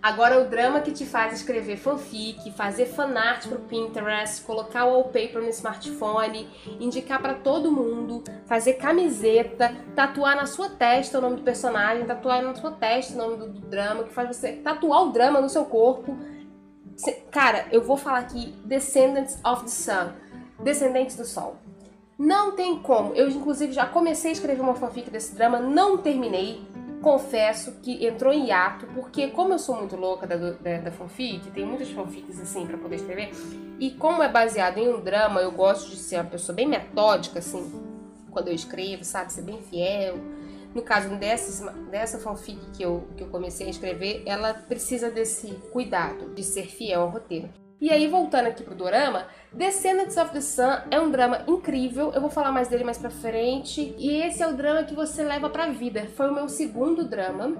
Agora, 0.05 0.39
o 0.39 0.47
drama 0.47 0.81
que 0.81 0.91
te 0.91 1.03
faz 1.03 1.33
escrever 1.33 1.77
fanfic, 1.77 2.51
fazer 2.51 2.85
fanart 2.85 3.47
pro 3.47 3.57
Pinterest, 3.57 4.43
colocar 4.43 4.85
wallpaper 4.85 5.41
no 5.41 5.49
smartphone, 5.49 6.47
indicar 6.79 7.19
para 7.19 7.33
todo 7.33 7.71
mundo, 7.71 8.23
fazer 8.45 8.73
camiseta, 8.73 9.75
tatuar 9.95 10.35
na 10.35 10.45
sua 10.45 10.69
testa 10.69 11.17
o 11.17 11.21
nome 11.21 11.37
do 11.37 11.41
personagem, 11.41 12.05
tatuar 12.05 12.43
na 12.43 12.53
sua 12.53 12.69
testa 12.69 13.15
o 13.15 13.17
nome 13.17 13.37
do, 13.37 13.49
do 13.53 13.61
drama, 13.61 14.03
que 14.03 14.13
faz 14.13 14.27
você 14.27 14.51
tatuar 14.51 15.07
o 15.07 15.11
drama 15.11 15.41
no 15.41 15.49
seu 15.49 15.65
corpo. 15.65 16.15
Cara, 17.31 17.65
eu 17.71 17.81
vou 17.81 17.97
falar 17.97 18.19
aqui 18.19 18.53
Descendants 18.63 19.39
of 19.43 19.63
the 19.63 19.69
Sun, 19.69 20.11
Descendentes 20.63 21.15
do 21.15 21.25
Sol. 21.25 21.57
Não 22.15 22.51
tem 22.51 22.77
como. 22.77 23.15
Eu, 23.15 23.27
inclusive, 23.27 23.73
já 23.73 23.87
comecei 23.87 24.29
a 24.29 24.33
escrever 24.33 24.61
uma 24.61 24.75
fanfic 24.75 25.09
desse 25.09 25.33
drama, 25.33 25.59
não 25.59 25.97
terminei 25.97 26.61
confesso 27.05 27.73
que 27.83 28.03
entrou 28.03 28.33
em 28.33 28.47
hiato, 28.47 28.87
porque 28.87 29.27
como 29.27 29.53
eu 29.53 29.59
sou 29.59 29.75
muito 29.75 29.95
louca 29.95 30.25
da, 30.25 30.35
da, 30.35 30.77
da 30.79 30.91
fanfic, 30.91 31.51
tem 31.51 31.63
muitas 31.63 31.91
fanfics 31.91 32.41
assim 32.41 32.65
para 32.65 32.79
poder 32.79 32.95
escrever, 32.95 33.29
e 33.79 33.91
como 33.91 34.23
é 34.23 34.27
baseado 34.27 34.79
em 34.79 34.91
um 34.91 34.99
drama, 34.99 35.39
eu 35.39 35.51
gosto 35.51 35.91
de 35.91 35.97
ser 35.97 36.15
uma 36.15 36.23
pessoa 36.23 36.55
bem 36.55 36.65
metódica, 36.65 37.37
assim, 37.37 37.71
quando 38.31 38.47
eu 38.47 38.55
escrevo, 38.55 39.05
sabe, 39.05 39.31
ser 39.31 39.43
bem 39.43 39.61
fiel. 39.61 40.17
No 40.73 40.81
caso 40.81 41.09
dessas, 41.15 41.71
dessa 41.91 42.17
fanfic 42.17 42.59
que 42.73 42.81
eu, 42.81 43.07
que 43.15 43.23
eu 43.23 43.27
comecei 43.27 43.67
a 43.67 43.69
escrever, 43.69 44.23
ela 44.25 44.55
precisa 44.55 45.11
desse 45.11 45.53
cuidado 45.71 46.33
de 46.33 46.43
ser 46.43 46.65
fiel 46.65 47.03
ao 47.03 47.09
roteiro. 47.09 47.49
E 47.79 47.91
aí, 47.91 48.07
voltando 48.07 48.47
aqui 48.47 48.63
pro 48.63 48.73
dorama, 48.73 49.27
Descendants 49.51 50.15
of 50.17 50.31
the 50.31 50.41
Sun 50.41 50.81
é 50.89 50.99
um 50.99 51.11
drama 51.11 51.43
incrível, 51.45 52.11
eu 52.13 52.21
vou 52.21 52.29
falar 52.29 52.51
mais 52.51 52.67
dele 52.67 52.83
mais 52.83 52.97
pra 52.97 53.09
frente. 53.09 53.93
E 53.97 54.21
esse 54.21 54.41
é 54.41 54.47
o 54.47 54.53
drama 54.53 54.83
que 54.83 54.95
você 54.95 55.23
leva 55.23 55.49
pra 55.49 55.67
vida. 55.67 56.07
Foi 56.15 56.29
o 56.29 56.33
meu 56.33 56.47
segundo 56.47 57.03
drama, 57.03 57.55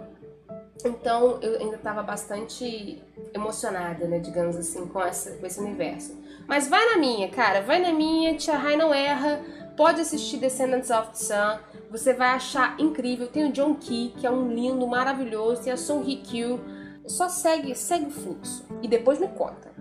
então 0.86 1.40
eu 1.42 1.60
ainda 1.60 1.78
tava 1.78 2.02
bastante 2.02 3.02
emocionada, 3.34 4.08
né, 4.08 4.20
digamos 4.20 4.56
assim, 4.56 4.88
com, 4.88 5.02
essa, 5.02 5.32
com 5.32 5.46
esse 5.46 5.60
universo. 5.60 6.18
Mas 6.48 6.68
vai 6.68 6.86
na 6.92 6.98
minha, 6.98 7.30
cara, 7.30 7.62
vai 7.62 7.80
na 7.80 7.92
minha, 7.92 8.36
Tia 8.36 8.58
Rai 8.58 8.76
não 8.78 8.94
erra. 8.94 9.42
Pode 9.76 10.00
assistir 10.00 10.38
Descendants 10.38 10.90
of 10.90 11.10
the 11.10 11.16
Sun, 11.16 11.60
você 11.92 12.14
vai 12.14 12.30
achar 12.30 12.80
incrível. 12.80 13.28
Tem 13.28 13.50
o 13.50 13.52
John 13.52 13.76
Key, 13.76 14.14
que 14.18 14.26
é 14.26 14.32
um 14.32 14.48
lindo, 14.48 14.88
maravilhoso, 14.88 15.64
tem 15.64 15.74
a 15.74 15.78
Song 15.78 16.06
Hye 16.06 16.22
Kyo, 16.22 16.62
Só 17.08 17.28
segue, 17.28 17.76
segue 17.76 18.06
o 18.06 18.12
fluxo 18.12 18.66
e 18.82 18.88
depois 18.88 19.20
me 19.20 19.28
conta. 19.28 19.76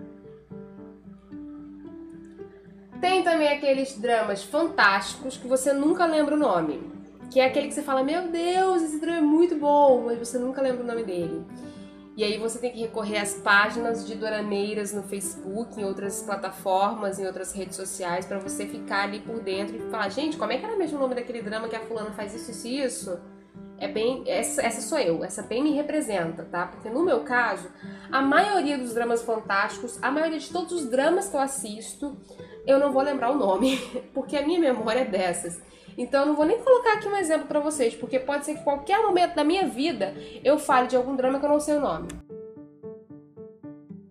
Tem 3.05 3.21
também 3.21 3.49
aqueles 3.49 3.95
dramas 3.99 4.43
fantásticos 4.43 5.37
que 5.37 5.47
você 5.47 5.71
nunca 5.71 6.07
lembra 6.07 6.33
o 6.33 6.39
nome. 6.39 6.81
Que 7.29 7.39
é 7.39 7.45
aquele 7.45 7.67
que 7.67 7.75
você 7.75 7.83
fala, 7.83 8.03
meu 8.03 8.29
Deus, 8.29 8.81
esse 8.81 8.99
drama 8.99 9.19
é 9.19 9.21
muito 9.21 9.55
bom, 9.57 10.05
mas 10.07 10.17
você 10.17 10.39
nunca 10.39 10.59
lembra 10.59 10.83
o 10.83 10.87
nome 10.87 11.03
dele. 11.03 11.45
E 12.17 12.23
aí 12.23 12.39
você 12.39 12.57
tem 12.57 12.71
que 12.71 12.79
recorrer 12.79 13.19
às 13.19 13.35
páginas 13.35 14.07
de 14.07 14.15
dorameiras 14.15 14.91
no 14.91 15.03
Facebook, 15.03 15.79
em 15.79 15.85
outras 15.85 16.23
plataformas, 16.23 17.19
em 17.19 17.27
outras 17.27 17.53
redes 17.53 17.75
sociais, 17.75 18.25
para 18.25 18.39
você 18.39 18.65
ficar 18.65 19.03
ali 19.03 19.19
por 19.19 19.39
dentro 19.39 19.75
e 19.77 19.91
falar, 19.91 20.09
gente, 20.09 20.35
como 20.35 20.51
é 20.51 20.57
que 20.57 20.65
era 20.65 20.75
mesmo 20.75 20.97
o 20.97 21.01
nome 21.01 21.13
daquele 21.13 21.43
drama 21.43 21.67
que 21.67 21.75
a 21.75 21.81
fulana 21.81 22.09
faz 22.09 22.33
isso, 22.33 22.49
isso 22.49 22.67
e 22.67 22.81
isso? 22.81 23.19
É 23.77 23.87
bem, 23.87 24.23
essa, 24.25 24.63
essa 24.63 24.81
sou 24.81 24.97
eu, 24.97 25.23
essa 25.23 25.43
bem 25.43 25.61
me 25.61 25.73
representa, 25.73 26.43
tá? 26.43 26.65
Porque 26.67 26.89
no 26.89 27.03
meu 27.03 27.19
caso, 27.19 27.69
a 28.11 28.19
maioria 28.19 28.79
dos 28.79 28.95
dramas 28.95 29.21
fantásticos, 29.21 30.01
a 30.01 30.09
maioria 30.09 30.39
de 30.39 30.49
todos 30.49 30.71
os 30.71 30.89
dramas 30.89 31.27
que 31.27 31.35
eu 31.35 31.41
assisto, 31.41 32.17
eu 32.65 32.79
não 32.79 32.91
vou 32.91 33.01
lembrar 33.01 33.31
o 33.31 33.37
nome, 33.37 33.77
porque 34.13 34.35
a 34.35 34.45
minha 34.45 34.59
memória 34.59 35.01
é 35.01 35.05
dessas. 35.05 35.61
Então 35.97 36.21
eu 36.21 36.25
não 36.27 36.35
vou 36.35 36.45
nem 36.45 36.59
colocar 36.59 36.93
aqui 36.93 37.07
um 37.07 37.15
exemplo 37.15 37.47
para 37.47 37.59
vocês, 37.59 37.95
porque 37.95 38.19
pode 38.19 38.45
ser 38.45 38.55
que 38.55 38.63
qualquer 38.63 39.01
momento 39.01 39.35
da 39.35 39.43
minha 39.43 39.67
vida 39.67 40.13
eu 40.43 40.59
fale 40.59 40.87
de 40.87 40.95
algum 40.95 41.15
drama 41.15 41.39
que 41.39 41.45
eu 41.45 41.49
não 41.49 41.59
sei 41.59 41.77
o 41.77 41.79
nome. 41.79 42.07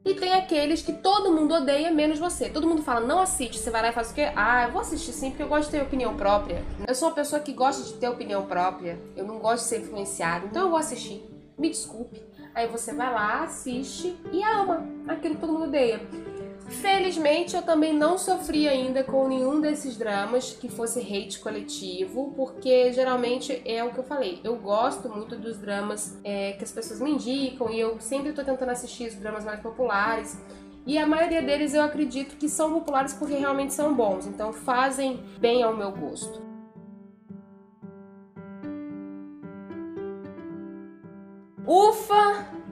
E 0.04 0.12
tem 0.14 0.34
aqueles 0.34 0.82
que 0.82 0.92
todo 0.92 1.32
mundo 1.32 1.54
odeia, 1.54 1.90
menos 1.90 2.18
você. 2.18 2.50
Todo 2.50 2.66
mundo 2.66 2.82
fala, 2.82 3.00
não 3.00 3.20
assiste, 3.20 3.58
você 3.58 3.70
vai 3.70 3.80
lá 3.80 3.88
e 3.88 3.92
faz 3.92 4.10
o 4.10 4.14
quê? 4.14 4.30
Ah, 4.36 4.64
eu 4.64 4.70
vou 4.70 4.82
assistir 4.82 5.12
sim, 5.12 5.30
porque 5.30 5.42
eu 5.42 5.48
gosto 5.48 5.70
de 5.70 5.78
ter 5.78 5.82
opinião 5.82 6.14
própria. 6.14 6.62
Eu 6.86 6.94
sou 6.94 7.08
uma 7.08 7.14
pessoa 7.14 7.40
que 7.40 7.54
gosta 7.54 7.82
de 7.82 7.94
ter 7.94 8.08
opinião 8.08 8.44
própria. 8.44 8.98
Eu 9.16 9.24
não 9.24 9.38
gosto 9.38 9.62
de 9.62 9.68
ser 9.70 9.80
influenciado, 9.80 10.46
então 10.46 10.64
eu 10.64 10.68
vou 10.68 10.78
assistir. 10.78 11.24
Me 11.56 11.70
desculpe. 11.70 12.22
Aí 12.54 12.68
você 12.68 12.92
vai 12.92 13.12
lá, 13.12 13.44
assiste 13.44 14.14
e 14.30 14.42
ama 14.42 14.86
aquilo 15.08 15.36
que 15.36 15.40
todo 15.40 15.54
mundo 15.54 15.64
odeia. 15.64 16.00
Felizmente, 16.66 17.54
eu 17.54 17.62
também 17.62 17.92
não 17.92 18.16
sofri 18.16 18.66
ainda 18.66 19.04
com 19.04 19.28
nenhum 19.28 19.60
desses 19.60 19.96
dramas 19.96 20.52
que 20.52 20.68
fosse 20.68 21.00
hate 21.00 21.38
coletivo, 21.38 22.32
porque 22.34 22.92
geralmente 22.92 23.60
é 23.64 23.84
o 23.84 23.92
que 23.92 23.98
eu 23.98 24.04
falei. 24.04 24.40
Eu 24.42 24.56
gosto 24.56 25.08
muito 25.08 25.36
dos 25.36 25.58
dramas 25.58 26.18
é, 26.24 26.52
que 26.52 26.64
as 26.64 26.72
pessoas 26.72 27.00
me 27.00 27.10
indicam 27.10 27.70
e 27.70 27.78
eu 27.78 28.00
sempre 28.00 28.30
estou 28.30 28.44
tentando 28.44 28.70
assistir 28.70 29.08
os 29.08 29.14
dramas 29.14 29.44
mais 29.44 29.60
populares. 29.60 30.38
E 30.86 30.98
a 30.98 31.06
maioria 31.06 31.42
deles 31.42 31.74
eu 31.74 31.82
acredito 31.82 32.36
que 32.36 32.48
são 32.48 32.72
populares 32.72 33.14
porque 33.14 33.34
realmente 33.34 33.72
são 33.72 33.94
bons, 33.94 34.26
então 34.26 34.52
fazem 34.52 35.22
bem 35.38 35.62
ao 35.62 35.76
meu 35.76 35.92
gosto. 35.92 36.42
Ufa! 41.66 42.63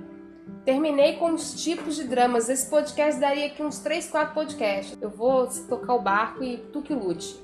Terminei 0.64 1.16
com 1.16 1.34
os 1.34 1.60
tipos 1.60 1.96
de 1.96 2.04
dramas. 2.04 2.48
Esse 2.48 2.70
podcast 2.70 3.20
daria 3.20 3.46
aqui 3.46 3.62
uns 3.62 3.80
3, 3.80 4.08
4 4.08 4.32
podcasts. 4.32 4.96
Eu 5.00 5.10
vou 5.10 5.48
tocar 5.68 5.94
o 5.94 6.00
barco 6.00 6.44
e 6.44 6.56
tu 6.56 6.80
que 6.80 6.94
lute. 6.94 7.36